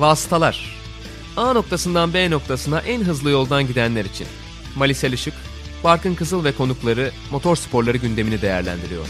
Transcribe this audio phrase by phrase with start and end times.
[0.00, 0.76] Vasıtalar
[1.36, 4.26] A noktasından B noktasına en hızlı yoldan gidenler için.
[4.76, 5.34] Malisel Işık,
[5.84, 9.06] Barkın Kızıl ve konukları motor sporları gündemini değerlendiriyor.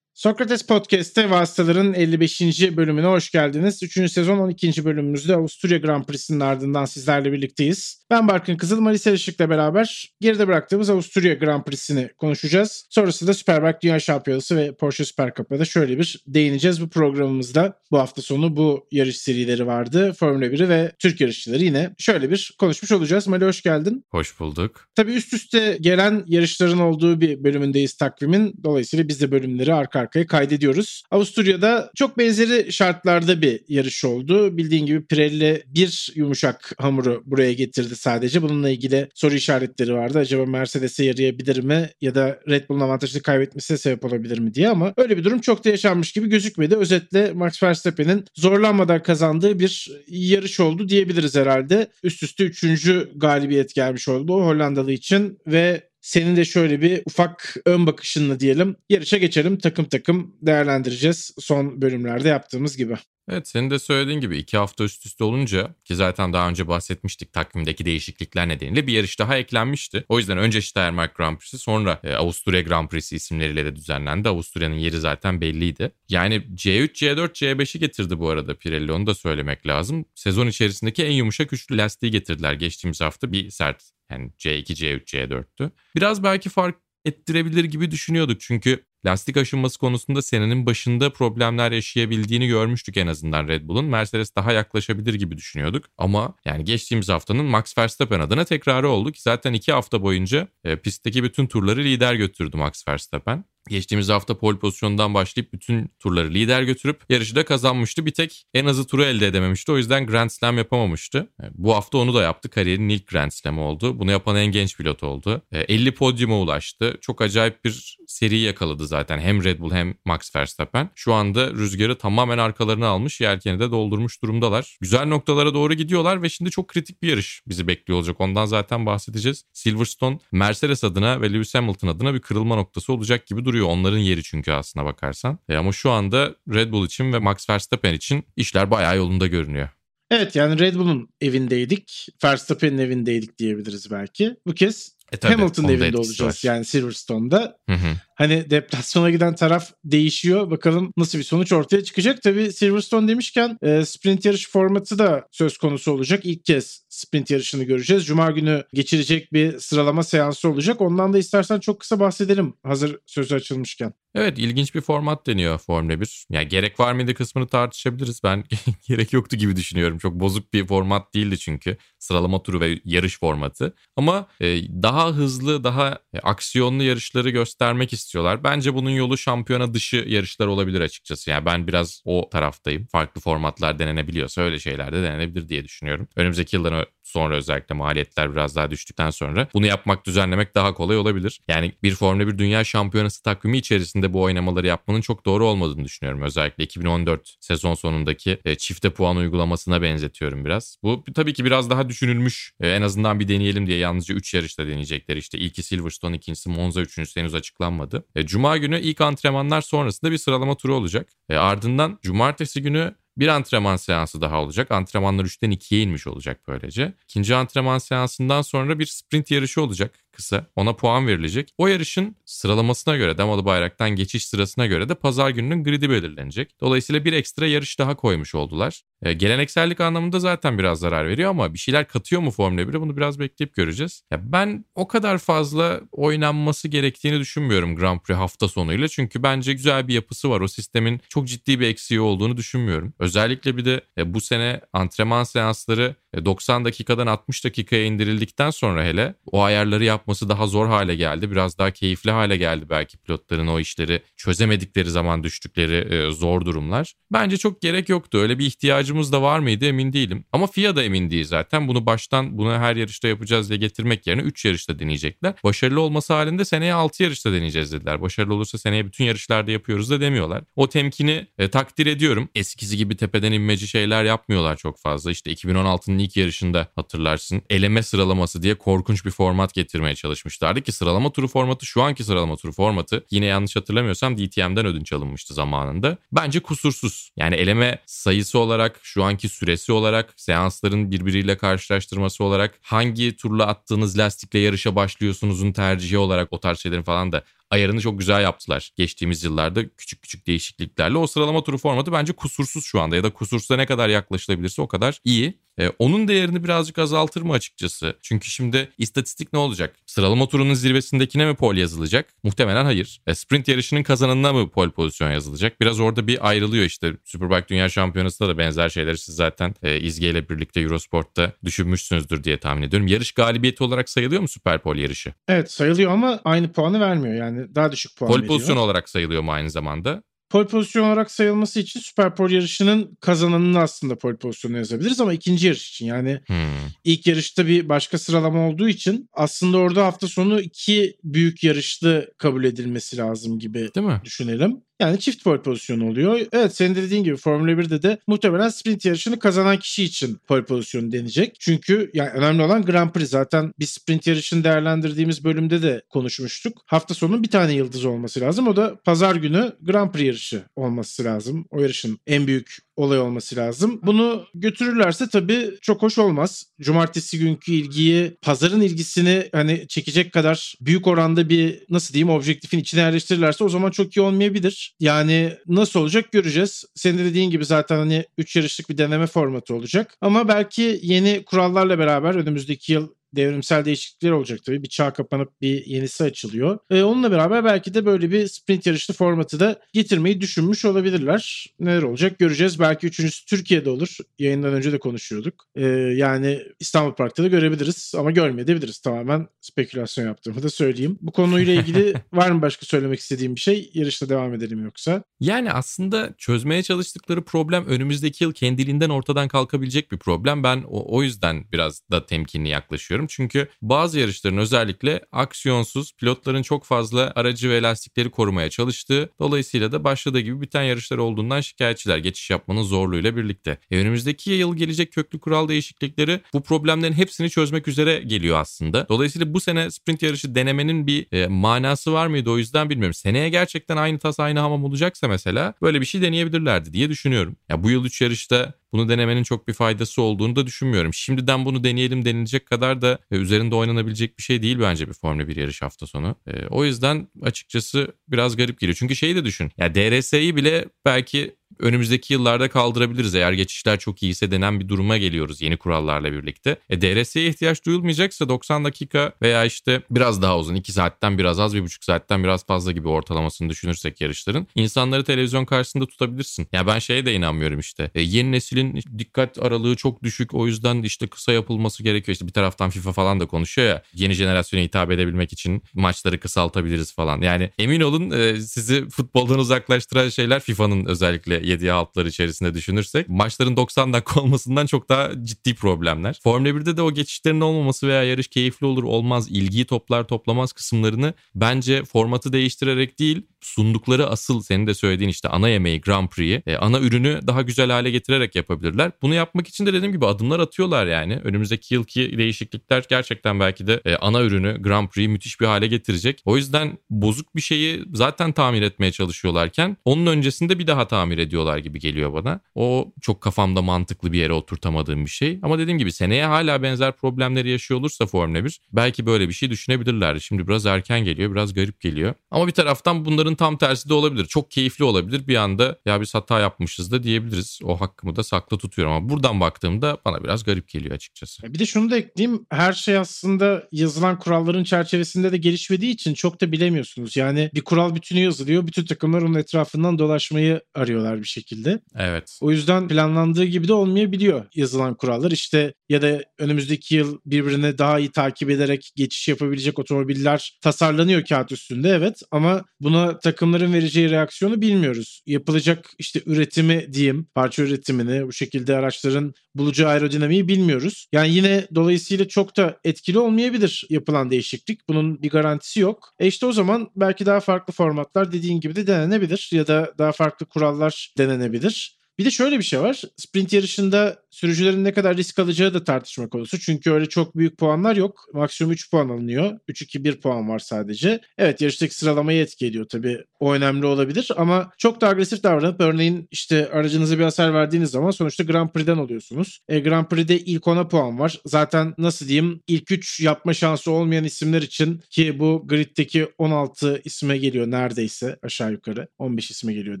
[0.14, 2.40] Sokrates Podcast'te Vasıtaların 55.
[2.76, 3.82] bölümüne hoş geldiniz.
[3.82, 4.12] 3.
[4.12, 4.84] sezon 12.
[4.84, 8.05] bölümümüzde Avusturya Grand Prix'sinin ardından sizlerle birlikteyiz.
[8.10, 12.86] Ben Barkın Kızıl, Marisa Işık'la beraber geride bıraktığımız Avusturya Grand Prix'sini konuşacağız.
[12.90, 17.80] Sonrasında Superbike Dünya Şampiyonası ve Porsche Super Cup'a da şöyle bir değineceğiz bu programımızda.
[17.90, 20.12] Bu hafta sonu bu yarış serileri vardı.
[20.12, 23.26] Formula 1'i ve Türk yarışçıları yine şöyle bir konuşmuş olacağız.
[23.26, 24.04] Mali hoş geldin.
[24.10, 24.88] Hoş bulduk.
[24.94, 28.54] Tabii üst üste gelen yarışların olduğu bir bölümündeyiz takvimin.
[28.64, 31.02] Dolayısıyla biz de bölümleri arka arkaya kaydediyoruz.
[31.10, 34.56] Avusturya'da çok benzeri şartlarda bir yarış oldu.
[34.56, 38.42] Bildiğin gibi Pirelli bir yumuşak hamuru buraya getirdi sadece.
[38.42, 40.18] Bununla ilgili soru işaretleri vardı.
[40.18, 44.94] Acaba Mercedes'e yarayabilir mi ya da Red Bull'un avantajını kaybetmesine sebep olabilir mi diye ama
[44.96, 46.76] öyle bir durum çok da yaşanmış gibi gözükmedi.
[46.76, 51.86] Özetle Max Verstappen'in zorlanmadan kazandığı bir yarış oldu diyebiliriz herhalde.
[52.02, 57.56] Üst üste üçüncü galibiyet gelmiş oldu o Hollandalı için ve senin de şöyle bir ufak
[57.66, 62.96] ön bakışınla diyelim yarışa geçelim takım takım değerlendireceğiz son bölümlerde yaptığımız gibi.
[63.28, 67.32] Evet senin de söylediğin gibi iki hafta üst üste olunca ki zaten daha önce bahsetmiştik
[67.32, 70.04] takvimdeki değişiklikler nedeniyle bir yarış daha eklenmişti.
[70.08, 74.28] O yüzden önce Steiermark Grand Prix'si sonra e, Avusturya Grand Prix'si isimleriyle de düzenlendi.
[74.28, 75.92] Avusturya'nın yeri zaten belliydi.
[76.08, 80.04] Yani C3, C4, C5'i getirdi bu arada Pirelli onu da söylemek lazım.
[80.14, 85.70] Sezon içerisindeki en yumuşak üçlü lastiği getirdiler geçtiğimiz hafta bir sert yani C2, C3, C4'tü.
[85.96, 88.40] Biraz belki fark ettirebilir gibi düşünüyorduk.
[88.40, 93.84] Çünkü lastik aşınması konusunda senenin başında problemler yaşayabildiğini görmüştük en azından Red Bull'un.
[93.84, 95.84] Mercedes daha yaklaşabilir gibi düşünüyorduk.
[95.98, 100.76] Ama yani geçtiğimiz haftanın Max Verstappen adına tekrarı oldu ki zaten iki hafta boyunca e,
[100.76, 103.44] pistteki bütün turları lider götürdü Max Verstappen.
[103.68, 108.06] Geçtiğimiz hafta pole pozisyonundan başlayıp bütün turları lider götürüp yarışı da kazanmıştı.
[108.06, 109.72] Bir tek en azı turu elde edememişti.
[109.72, 111.30] O yüzden Grand Slam yapamamıştı.
[111.42, 112.50] E, bu hafta onu da yaptı.
[112.50, 113.98] Kariyerinin ilk Grand Slam oldu.
[113.98, 115.42] Bunu yapan en genç pilot oldu.
[115.52, 116.98] 50 e, podyuma ulaştı.
[117.00, 119.18] Çok acayip bir seri yakaladı zaten.
[119.18, 120.90] Hem Red Bull hem Max Verstappen.
[120.94, 123.20] Şu anda rüzgarı tamamen arkalarına almış.
[123.20, 124.78] Yelkeni de doldurmuş durumdalar.
[124.80, 128.20] Güzel noktalara doğru gidiyorlar ve şimdi çok kritik bir yarış bizi bekliyor olacak.
[128.20, 129.44] Ondan zaten bahsedeceğiz.
[129.52, 133.68] Silverstone Mercedes adına ve Lewis Hamilton adına bir kırılma noktası olacak gibi duruyor duruyor.
[133.68, 135.38] Onların yeri çünkü aslına bakarsan.
[135.48, 139.68] E ama şu anda Red Bull için ve Max Verstappen için işler bayağı yolunda görünüyor.
[140.10, 142.08] Evet yani Red Bull'un evindeydik.
[142.24, 144.36] Verstappen'in evindeydik diyebiliriz belki.
[144.46, 146.40] Bu kez e tabii, Hamilton'ın evinde olacağız var.
[146.42, 147.58] yani Silverstone'da.
[147.68, 147.96] Hı hı.
[148.14, 150.50] Hani depresyona giden taraf değişiyor.
[150.50, 152.22] Bakalım nasıl bir sonuç ortaya çıkacak.
[152.22, 156.20] Tabii Silverstone demişken e, sprint yarış formatı da söz konusu olacak.
[156.24, 158.06] İlk kez sprint yarışını göreceğiz.
[158.06, 160.80] Cuma günü geçirecek bir sıralama seansı olacak.
[160.80, 163.92] Ondan da istersen çok kısa bahsedelim hazır sözü açılmışken.
[164.14, 166.26] Evet ilginç bir format deniyor Formula 1.
[166.30, 168.20] Yani gerek var mıydı kısmını tartışabiliriz.
[168.24, 168.44] Ben
[168.88, 169.98] gerek yoktu gibi düşünüyorum.
[169.98, 171.76] Çok bozuk bir format değildi çünkü.
[171.98, 173.74] Sıralama turu ve yarış formatı.
[173.96, 174.46] Ama e,
[174.82, 178.44] daha hızlı, daha e, aksiyonlu yarışları göstermek istiyorlar.
[178.44, 181.30] Bence bunun yolu şampiyona dışı yarışlar olabilir açıkçası.
[181.30, 182.86] Yani ben biraz o taraftayım.
[182.86, 186.08] Farklı formatlar denenebiliyorsa öyle şeyler de denenebilir diye düşünüyorum.
[186.16, 191.40] Önümüzdeki yılların sonra özellikle maliyetler biraz daha düştükten sonra bunu yapmak, düzenlemek daha kolay olabilir.
[191.48, 196.22] Yani bir Formula 1 Dünya Şampiyonası takvimi içerisinde bu oynamaları yapmanın çok doğru olmadığını düşünüyorum.
[196.22, 200.78] Özellikle 2014 sezon sonundaki e, çifte puan uygulamasına benzetiyorum biraz.
[200.82, 202.52] Bu tabii ki biraz daha düşünülmüş.
[202.60, 205.16] E, en azından bir deneyelim diye yalnızca 3 yarışta deneyecekler.
[205.16, 208.06] İşte ilki Silverstone, ikincisi Monza, üçüncüsü henüz açıklanmadı.
[208.14, 211.08] E, Cuma günü ilk antrenmanlar sonrasında bir sıralama turu olacak.
[211.30, 214.70] ardından cumartesi günü bir antrenman seansı daha olacak.
[214.70, 216.92] Antrenmanlar 3'ten 2'ye inmiş olacak böylece.
[217.04, 220.46] İkinci antrenman seansından sonra bir sprint yarışı olacak kısa.
[220.56, 221.54] Ona puan verilecek.
[221.58, 226.60] O yarışın sıralamasına göre Damalı Bayrak'tan geçiş sırasına göre de pazar gününün gridi belirlenecek.
[226.60, 228.82] Dolayısıyla bir ekstra yarış daha koymuş oldular.
[229.02, 232.96] E, geleneksellik anlamında zaten biraz zarar veriyor ama bir şeyler katıyor mu Formula 1'e bunu
[232.96, 234.02] biraz bekleyip göreceğiz.
[234.10, 238.88] Ya ben o kadar fazla oynanması gerektiğini düşünmüyorum Grand Prix hafta sonuyla.
[238.88, 240.40] Çünkü bence güzel bir yapısı var.
[240.40, 242.94] O sistemin çok ciddi bir eksiği olduğunu düşünmüyorum.
[242.98, 245.94] Özellikle bir de e, bu sene antrenman seansları
[246.24, 251.30] 90 e, dakikadan 60 dakikaya indirildikten sonra hele o ayarları yapması daha zor hale geldi.
[251.30, 256.94] Biraz daha keyifli hale geldi belki pilotların o işleri çözemedikleri zaman düştükleri e, zor durumlar.
[257.12, 258.18] Bence çok gerek yoktu.
[258.18, 260.24] Öyle bir ihtiyacımız da var mıydı emin değilim.
[260.32, 261.68] Ama FIA da emin değil zaten.
[261.68, 265.34] Bunu baştan bunu her yarışta yapacağız diye getirmek yerine 3 yarışta deneyecekler.
[265.44, 268.02] Başarılı olması halinde seneye 6 yarışta deneyeceğiz dediler.
[268.02, 270.44] Başarılı olursa seneye bütün yarışlarda yapıyoruz da demiyorlar.
[270.56, 272.28] O temkini e, takdir ediyorum.
[272.34, 275.10] Eskisi gibi tepeden inmeci şeyler yapmıyorlar çok fazla.
[275.10, 277.42] İşte 2016'nın ilk yarışında hatırlarsın.
[277.50, 282.36] Eleme sıralaması diye korkunç bir format getirmeye çalışmışlardı ki sıralama turu formatı şu anki sıralama
[282.36, 285.96] turu formatı yine yanlış hatırlamıyorsam DTM'den ödünç alınmıştı zamanında.
[286.12, 287.10] Bence kusursuz.
[287.16, 293.98] Yani eleme sayısı olarak şu anki süresi olarak seansların birbiriyle karşılaştırması olarak hangi turla attığınız
[293.98, 299.24] lastikle yarışa başlıyorsunuzun tercihi olarak o tarz şeylerin falan da ayarını çok güzel yaptılar geçtiğimiz
[299.24, 300.98] yıllarda küçük küçük değişikliklerle.
[300.98, 304.68] O sıralama turu formatı bence kusursuz şu anda ya da kusursuza ne kadar yaklaşılabilirse o
[304.68, 305.38] kadar iyi.
[305.58, 307.96] Ee, onun değerini birazcık azaltır mı açıkçası?
[308.02, 309.76] Çünkü şimdi istatistik ne olacak?
[309.86, 312.06] Sıralama turunun zirvesindekine mi pol yazılacak?
[312.22, 313.00] Muhtemelen hayır.
[313.06, 315.60] E, sprint yarışının kazananına mı pol pozisyon yazılacak?
[315.60, 316.92] Biraz orada bir ayrılıyor işte.
[317.04, 322.36] Superbike Dünya Şampiyonası'nda da benzer şeyleri siz zaten e, İzge ile birlikte Eurosport'ta düşünmüşsünüzdür diye
[322.36, 322.86] tahmin ediyorum.
[322.86, 325.12] Yarış galibiyeti olarak sayılıyor mu Süper Pol yarışı?
[325.28, 328.28] Evet sayılıyor ama aynı puanı vermiyor yani daha düşük puan Pol veriyor.
[328.28, 330.02] pozisyon olarak sayılıyor mu aynı zamanda?
[330.30, 335.46] Pol pozisyon olarak sayılması için Süper Pol yarışının kazananını aslında pol pozisyonuna yazabiliriz ama ikinci
[335.46, 336.36] yarış için yani Hmm.
[336.84, 342.44] ilk yarışta bir başka sıralama olduğu için aslında orada hafta sonu iki büyük yarışlı kabul
[342.44, 344.00] edilmesi lazım gibi Değil mi?
[344.04, 344.60] düşünelim.
[344.80, 346.20] Yani çift pole pozisyonu oluyor.
[346.32, 350.44] Evet senin de dediğin gibi Formula 1'de de muhtemelen sprint yarışını kazanan kişi için pole
[350.44, 351.36] pozisyonu denecek.
[351.40, 353.10] Çünkü yani önemli olan Grand Prix.
[353.10, 356.62] Zaten bir sprint yarışını değerlendirdiğimiz bölümde de konuşmuştuk.
[356.66, 358.48] Hafta sonu bir tane yıldız olması lazım.
[358.48, 361.46] O da pazar günü Grand Prix yarışı olması lazım.
[361.50, 363.80] O yarışın en büyük olay olması lazım.
[363.82, 366.44] Bunu götürürlerse tabii çok hoş olmaz.
[366.60, 372.80] Cumartesi günkü ilgiyi, pazarın ilgisini hani çekecek kadar büyük oranda bir nasıl diyeyim objektifin içine
[372.80, 374.74] yerleştirirlerse o zaman çok iyi olmayabilir.
[374.80, 376.64] Yani nasıl olacak göreceğiz.
[376.74, 379.94] Senin de dediğin gibi zaten hani 3 yarışlık bir deneme formatı olacak.
[380.00, 384.62] Ama belki yeni kurallarla beraber önümüzdeki yıl devrimsel değişiklikler olacak tabii.
[384.62, 386.58] Bir çağ kapanıp bir yenisi açılıyor.
[386.70, 391.46] Ee, onunla beraber belki de böyle bir sprint yarışlı formatı da getirmeyi düşünmüş olabilirler.
[391.60, 392.60] Neler olacak göreceğiz.
[392.60, 393.96] Belki üçüncüsü Türkiye'de olur.
[394.18, 395.44] Yayından önce de konuşuyorduk.
[395.56, 395.66] Ee,
[395.96, 398.78] yani İstanbul Park'ta da görebiliriz ama görmeyebiliriz.
[398.78, 400.98] Tamamen spekülasyon yaptığımı da söyleyeyim.
[401.02, 403.70] Bu konuyla ilgili var mı başka söylemek istediğim bir şey?
[403.74, 405.02] Yarışta devam edelim yoksa.
[405.20, 410.42] Yani aslında çözmeye çalıştıkları problem önümüzdeki yıl kendiliğinden ortadan kalkabilecek bir problem.
[410.42, 412.95] Ben o, o yüzden biraz da temkinli yaklaşıyorum.
[413.08, 419.84] Çünkü bazı yarışların özellikle aksiyonsuz pilotların çok fazla aracı ve lastikleri korumaya çalıştığı dolayısıyla da
[419.84, 423.58] başladığı gibi biten yarışlar olduğundan şikayetçiler geçiş yapmanın zorluğuyla birlikte.
[423.70, 428.88] E önümüzdeki yıl gelecek köklü kural değişiklikleri bu problemlerin hepsini çözmek üzere geliyor aslında.
[428.88, 432.94] Dolayısıyla bu sene sprint yarışı denemenin bir e, manası var mıydı o yüzden bilmiyorum.
[432.94, 437.36] Seneye gerçekten aynı tas aynı hamam olacaksa mesela böyle bir şey deneyebilirlerdi diye düşünüyorum.
[437.48, 440.94] Ya bu yıl 3 yarışta bunu denemenin çok bir faydası olduğunu da düşünmüyorum.
[440.94, 445.28] Şimdiden bunu deneyelim denilecek kadar da e, üzerinde oynanabilecek bir şey değil bence bir Formula
[445.28, 446.16] 1 yarış hafta sonu.
[446.26, 448.76] E, o yüzden açıkçası biraz garip geliyor.
[448.78, 449.50] Çünkü şeyi de düşün.
[449.56, 455.42] Ya DRS'yi bile belki önümüzdeki yıllarda kaldırabiliriz eğer geçişler çok iyiyse denen bir duruma geliyoruz
[455.42, 456.56] yeni kurallarla birlikte.
[456.70, 461.54] E DRS'ye ihtiyaç duyulmayacaksa 90 dakika veya işte biraz daha uzun 2 saatten biraz az
[461.54, 466.48] 1,5 saatten biraz fazla gibi ortalamasını düşünürsek yarışların insanları televizyon karşısında tutabilirsin.
[466.52, 467.90] Ya ben şeye de inanmıyorum işte.
[467.94, 472.12] E, yeni neslin dikkat aralığı çok düşük o yüzden işte kısa yapılması gerekiyor.
[472.12, 476.94] İşte bir taraftan FIFA falan da konuşuyor ya yeni jenerasyona hitap edebilmek için maçları kısaltabiliriz
[476.94, 477.20] falan.
[477.20, 483.56] Yani emin olun e, sizi futboldan uzaklaştıran şeyler FIFA'nın özellikle yediği altlar içerisinde düşünürsek maçların
[483.56, 486.20] 90 dakika olmasından çok daha ciddi problemler.
[486.22, 491.14] Formula 1'de de o geçişlerin olmaması veya yarış keyifli olur olmaz ilgiyi toplar toplamaz kısımlarını
[491.34, 496.56] bence formatı değiştirerek değil sundukları asıl senin de söylediğin işte ana yemeği Grand Prix'yi e,
[496.56, 498.92] ana ürünü daha güzel hale getirerek yapabilirler.
[499.02, 501.16] Bunu yapmak için de dediğim gibi adımlar atıyorlar yani.
[501.24, 506.22] Önümüzdeki yılki değişiklikler gerçekten belki de e, ana ürünü Grand Prix'yi müthiş bir hale getirecek.
[506.24, 511.58] O yüzden bozuk bir şeyi zaten tamir etmeye çalışıyorlarken onun öncesinde bir daha tamir ediyorlar
[511.58, 512.40] gibi geliyor bana.
[512.54, 515.38] O çok kafamda mantıklı bir yere oturtamadığım bir şey.
[515.42, 519.50] Ama dediğim gibi seneye hala benzer problemleri yaşıyor olursa Formula 1 belki böyle bir şey
[519.50, 520.18] düşünebilirler.
[520.18, 522.14] Şimdi biraz erken geliyor, biraz garip geliyor.
[522.30, 524.24] Ama bir taraftan bunların tam tersi de olabilir.
[524.24, 525.28] Çok keyifli olabilir.
[525.28, 527.60] Bir anda ya biz hata yapmışız da diyebiliriz.
[527.64, 531.54] O hakkımı da saklı tutuyorum ama buradan baktığımda bana biraz garip geliyor açıkçası.
[531.54, 532.46] Bir de şunu da ekleyeyim.
[532.50, 537.16] Her şey aslında yazılan kuralların çerçevesinde de gelişmediği için çok da bilemiyorsunuz.
[537.16, 538.66] Yani bir kural bütünü yazılıyor.
[538.66, 541.80] Bütün takımlar onun etrafından dolaşmayı arıyorlar bir şekilde.
[541.98, 542.38] Evet.
[542.40, 545.30] O yüzden planlandığı gibi de olmayabiliyor yazılan kurallar.
[545.30, 551.52] İşte ya da önümüzdeki yıl birbirine daha iyi takip ederek geçiş yapabilecek otomobiller tasarlanıyor kağıt
[551.52, 555.22] üstünde evet ama buna takımların vereceği reaksiyonu bilmiyoruz.
[555.26, 561.06] Yapılacak işte üretimi diyeyim, parça üretimini, bu şekilde araçların bulacağı aerodinamiği bilmiyoruz.
[561.12, 564.88] Yani yine dolayısıyla çok da etkili olmayabilir yapılan değişiklik.
[564.88, 566.14] Bunun bir garantisi yok.
[566.18, 570.12] E işte o zaman belki daha farklı formatlar dediğin gibi de denenebilir ya da daha
[570.12, 571.96] farklı kurallar denenebilir.
[572.18, 573.02] Bir de şöyle bir şey var.
[573.16, 576.58] Sprint yarışında sürücülerin ne kadar risk alacağı da tartışma konusu.
[576.58, 578.28] Çünkü öyle çok büyük puanlar yok.
[578.32, 579.58] Maksimum 3 puan alınıyor.
[579.68, 581.20] 3-2-1 puan var sadece.
[581.38, 583.24] Evet yarıştaki sıralamayı etki ediyor tabii.
[583.40, 588.10] O önemli olabilir ama çok da agresif davranıp örneğin işte aracınıza bir hasar verdiğiniz zaman
[588.10, 589.60] sonuçta Grand Prix'den oluyorsunuz.
[589.68, 591.40] E, Grand Prix'de ilk 10'a puan var.
[591.46, 597.38] Zaten nasıl diyeyim ilk 3 yapma şansı olmayan isimler için ki bu griddeki 16 isme
[597.38, 599.08] geliyor neredeyse aşağı yukarı.
[599.18, 600.00] 15 isme geliyor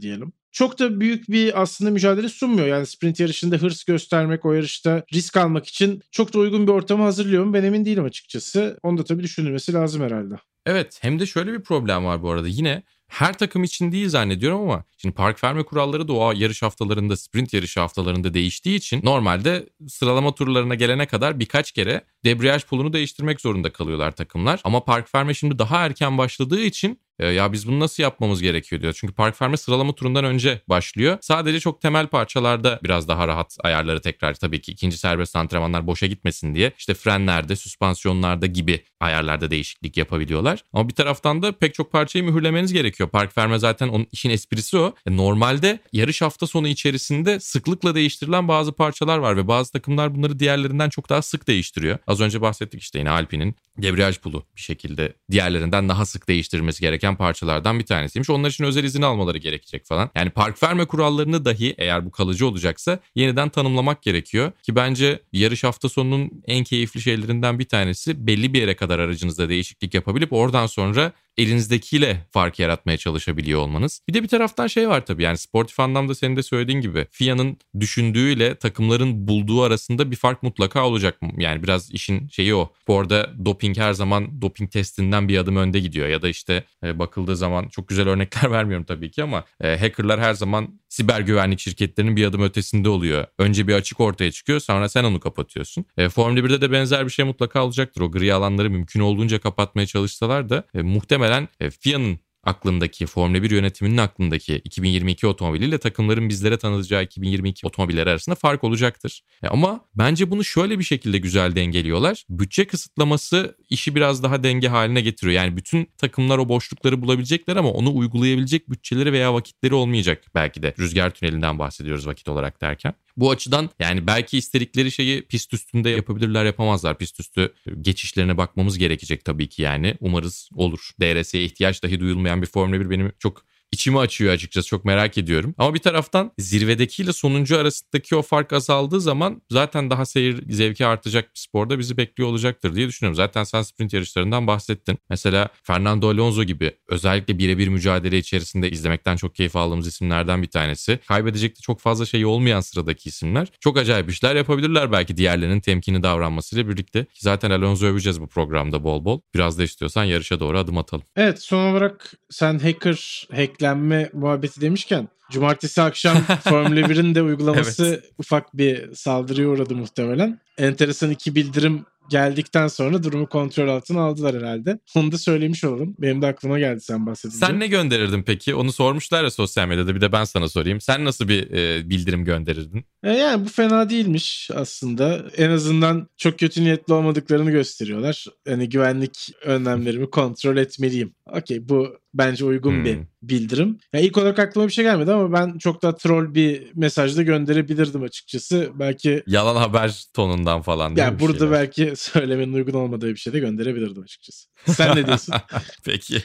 [0.00, 2.66] diyelim çok da büyük bir aslında mücadele sunmuyor.
[2.66, 3.84] Yani sprint yarışında hırs
[4.26, 7.84] göstermek, o yarışta risk almak için çok da uygun bir ortamı hazırlıyor mu ben emin
[7.84, 8.78] değilim açıkçası.
[8.82, 10.34] Onu da tabii düşünülmesi lazım herhalde.
[10.66, 12.48] Evet hem de şöyle bir problem var bu arada.
[12.48, 17.16] Yine her takım için değil zannediyorum ama şimdi park verme kuralları da o yarış haftalarında
[17.16, 23.40] sprint yarış haftalarında değiştiği için normalde sıralama turlarına gelene kadar birkaç kere debriyaj pulunu değiştirmek
[23.40, 24.60] zorunda kalıyorlar takımlar.
[24.64, 28.82] Ama park verme şimdi daha erken başladığı için e, ya biz bunu nasıl yapmamız gerekiyor
[28.82, 28.92] diyor.
[28.92, 31.18] Çünkü park ferme sıralama turundan önce başlıyor.
[31.20, 36.06] Sadece çok temel parçalarda biraz daha rahat ayarları tekrar tabii ki ikinci serbest antrenmanlar boşa
[36.06, 40.64] gitmesin diye işte frenlerde, süspansiyonlarda gibi ayarlarda değişiklik yapabiliyorlar.
[40.72, 43.08] Ama bir taraftan da pek çok parçayı mühürlemeniz gerekiyor.
[43.08, 44.94] Park ferme zaten onun işin esprisi o.
[45.06, 50.38] E, normalde yarış hafta sonu içerisinde sıklıkla değiştirilen bazı parçalar var ve bazı takımlar bunları
[50.38, 51.98] diğerlerinden çok daha sık değiştiriyor.
[52.06, 57.05] Az önce bahsettik işte yine Alpine'in debriyaj pulu bir şekilde diğerlerinden daha sık değiştirilmesi gereken
[57.14, 58.30] parçalardan bir tanesiymiş.
[58.30, 60.10] Onlar için özel izin almaları gerekecek falan.
[60.14, 64.52] Yani park verme kurallarını dahi eğer bu kalıcı olacaksa yeniden tanımlamak gerekiyor.
[64.62, 69.48] Ki bence yarış hafta sonunun en keyifli şeylerinden bir tanesi belli bir yere kadar aracınızda
[69.48, 74.00] değişiklik yapabilip oradan sonra elinizdekiyle fark yaratmaya çalışabiliyor olmanız.
[74.08, 77.58] Bir de bir taraftan şey var tabii yani sportif anlamda senin de söylediğin gibi FIA'nın
[77.80, 81.18] düşündüğüyle takımların bulduğu arasında bir fark mutlaka olacak.
[81.38, 82.72] Yani biraz işin şeyi o.
[82.88, 86.95] Bu arada doping her zaman doping testinden bir adım önde gidiyor ya da işte e,
[86.98, 91.60] bakıldığı zaman çok güzel örnekler vermiyorum tabii ki ama e, hackerlar her zaman siber güvenlik
[91.60, 93.26] şirketlerinin bir adım ötesinde oluyor.
[93.38, 95.84] Önce bir açık ortaya çıkıyor sonra sen onu kapatıyorsun.
[95.96, 98.00] E, Formula 1'de de benzer bir şey mutlaka olacaktır.
[98.00, 103.50] O gri alanları mümkün olduğunca kapatmaya çalışsalar da e, muhtemelen e, FIA'nın aklındaki, Formula 1
[103.50, 109.22] yönetiminin aklındaki 2022 otomobiliyle takımların bizlere tanıtacağı 2022 otomobilleri arasında fark olacaktır.
[109.42, 112.24] E ama bence bunu şöyle bir şekilde güzel dengeliyorlar.
[112.28, 115.36] Bütçe kısıtlaması işi biraz daha denge haline getiriyor.
[115.36, 120.74] Yani bütün takımlar o boşlukları bulabilecekler ama onu uygulayabilecek bütçeleri veya vakitleri olmayacak belki de.
[120.78, 122.94] Rüzgar tünelinden bahsediyoruz vakit olarak derken.
[123.16, 126.98] Bu açıdan yani belki istedikleri şeyi pist üstünde yapabilirler yapamazlar.
[126.98, 129.94] Pist üstü geçişlerine bakmamız gerekecek tabii ki yani.
[130.00, 130.90] Umarız olur.
[131.00, 135.54] DRS'ye ihtiyaç dahi duyulmayan bir Formula 1 benim çok içimi açıyor açıkçası çok merak ediyorum.
[135.58, 141.24] Ama bir taraftan zirvedekiyle sonuncu arasındaki o fark azaldığı zaman zaten daha seyir zevki artacak
[141.34, 143.16] bir sporda bizi bekliyor olacaktır diye düşünüyorum.
[143.16, 144.98] Zaten sen sprint yarışlarından bahsettin.
[145.10, 150.98] Mesela Fernando Alonso gibi özellikle birebir mücadele içerisinde izlemekten çok keyif aldığımız isimlerden bir tanesi.
[151.08, 153.48] Kaybedecek de çok fazla şey olmayan sıradaki isimler.
[153.60, 157.06] Çok acayip işler yapabilirler belki diğerlerinin temkini davranmasıyla birlikte.
[157.14, 159.20] Zaten Alonso öveceğiz bu programda bol bol.
[159.34, 161.04] Biraz da istiyorsan yarışa doğru adım atalım.
[161.16, 167.86] Evet son olarak sen hacker, hackler yüklenme muhabbeti demişken cumartesi akşam Formula 1'in de uygulaması
[167.86, 168.12] evet.
[168.18, 170.40] ufak bir saldırıya uğradı muhtemelen.
[170.58, 174.78] Enteresan iki bildirim geldikten sonra durumu kontrol altına aldılar herhalde.
[174.96, 175.94] Onu da söylemiş olalım.
[175.98, 177.38] Benim de aklıma geldi sen bahsedince.
[177.38, 178.54] Sen ne gönderirdin peki?
[178.54, 180.80] Onu sormuşlar ya sosyal medyada bir de ben sana sorayım.
[180.80, 182.84] Sen nasıl bir e, bildirim gönderirdin?
[183.04, 185.24] E yani bu fena değilmiş aslında.
[185.36, 188.26] En azından çok kötü niyetli olmadıklarını gösteriyorlar.
[188.48, 191.14] Hani güvenlik önlemlerimi kontrol etmeliyim.
[191.32, 192.84] Okey bu bence uygun hmm.
[192.84, 193.78] bir bildirim.
[193.92, 197.22] Yani ilk olarak aklıma bir şey gelmedi ama ben çok da troll bir mesaj da
[197.22, 198.70] gönderebilirdim açıkçası.
[198.74, 201.52] Belki yalan haber tonundan falan değil Yani burada şeyler?
[201.52, 204.48] belki söylemenin uygun olmadığı bir şey de gönderebilirdim açıkçası.
[204.66, 205.34] Sen ne diyorsun?
[205.84, 206.22] Peki.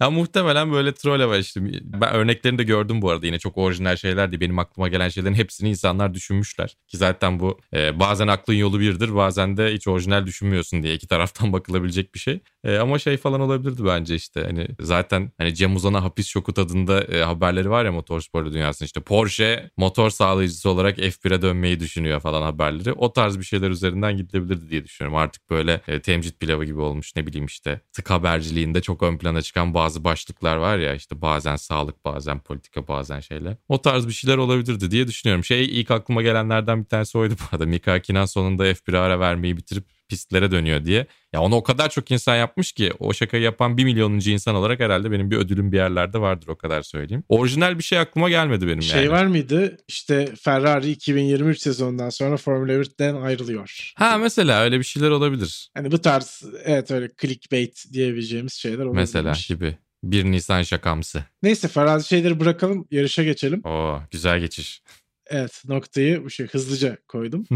[0.00, 1.60] Ya muhtemelen böyle troll işte.
[1.82, 4.40] Ben örneklerini de gördüm bu arada yine çok orijinal şeylerdi.
[4.40, 6.76] Benim aklıma gelen şeylerin hepsini insanlar düşünmüşler.
[6.88, 11.08] Ki zaten bu e, bazen aklın yolu birdir bazen de hiç orijinal düşünmüyorsun diye iki
[11.08, 12.40] taraftan bakılabilecek bir şey.
[12.64, 17.02] E, ama şey falan olabilirdi bence işte hani zaten hani Cem Uzan'a hapis şoku tadında
[17.02, 22.42] e, haberleri var ya motorsporlu dünyasında işte Porsche motor sağlayıcısı olarak F1'e dönmeyi düşünüyor falan
[22.42, 22.92] haberleri.
[22.92, 25.18] O tarz bir şeyler üzerinden gidilebilirdi diye düşünüyorum.
[25.18, 29.42] Artık böyle e, temcit pilavı gibi olmuş ne bileyim işte tık haberciliğinde çok ön plana
[29.42, 33.56] çıkan bazı bazı başlıklar var ya işte bazen sağlık bazen politika bazen şeyler.
[33.68, 35.44] O tarz bir şeyler olabilirdi diye düşünüyorum.
[35.44, 37.66] Şey ilk aklıma gelenlerden bir tanesi oydu bu arada.
[37.66, 41.06] Mika Hakkinen sonunda F1'e ara vermeyi bitirip pistlere dönüyor diye.
[41.32, 44.80] Ya onu o kadar çok insan yapmış ki o şakayı yapan bir milyonuncu insan olarak
[44.80, 47.24] herhalde benim bir ödülüm bir yerlerde vardır o kadar söyleyeyim.
[47.28, 49.04] Orijinal bir şey aklıma gelmedi benim şey yani.
[49.04, 49.76] Şey var mıydı?
[49.88, 53.92] İşte Ferrari 2023 sezonundan sonra Formula 1'den ayrılıyor.
[53.96, 55.70] Ha mesela öyle bir şeyler olabilir.
[55.74, 59.00] Hani bu tarz evet öyle clickbait diyebileceğimiz şeyler olabilir.
[59.00, 59.76] Mesela gibi.
[60.02, 61.24] 1 Nisan şakamsı.
[61.42, 63.60] Neyse farazi şeyleri bırakalım yarışa geçelim.
[63.64, 64.82] Oo güzel geçiş.
[65.30, 67.46] Evet noktayı bu şey hızlıca koydum.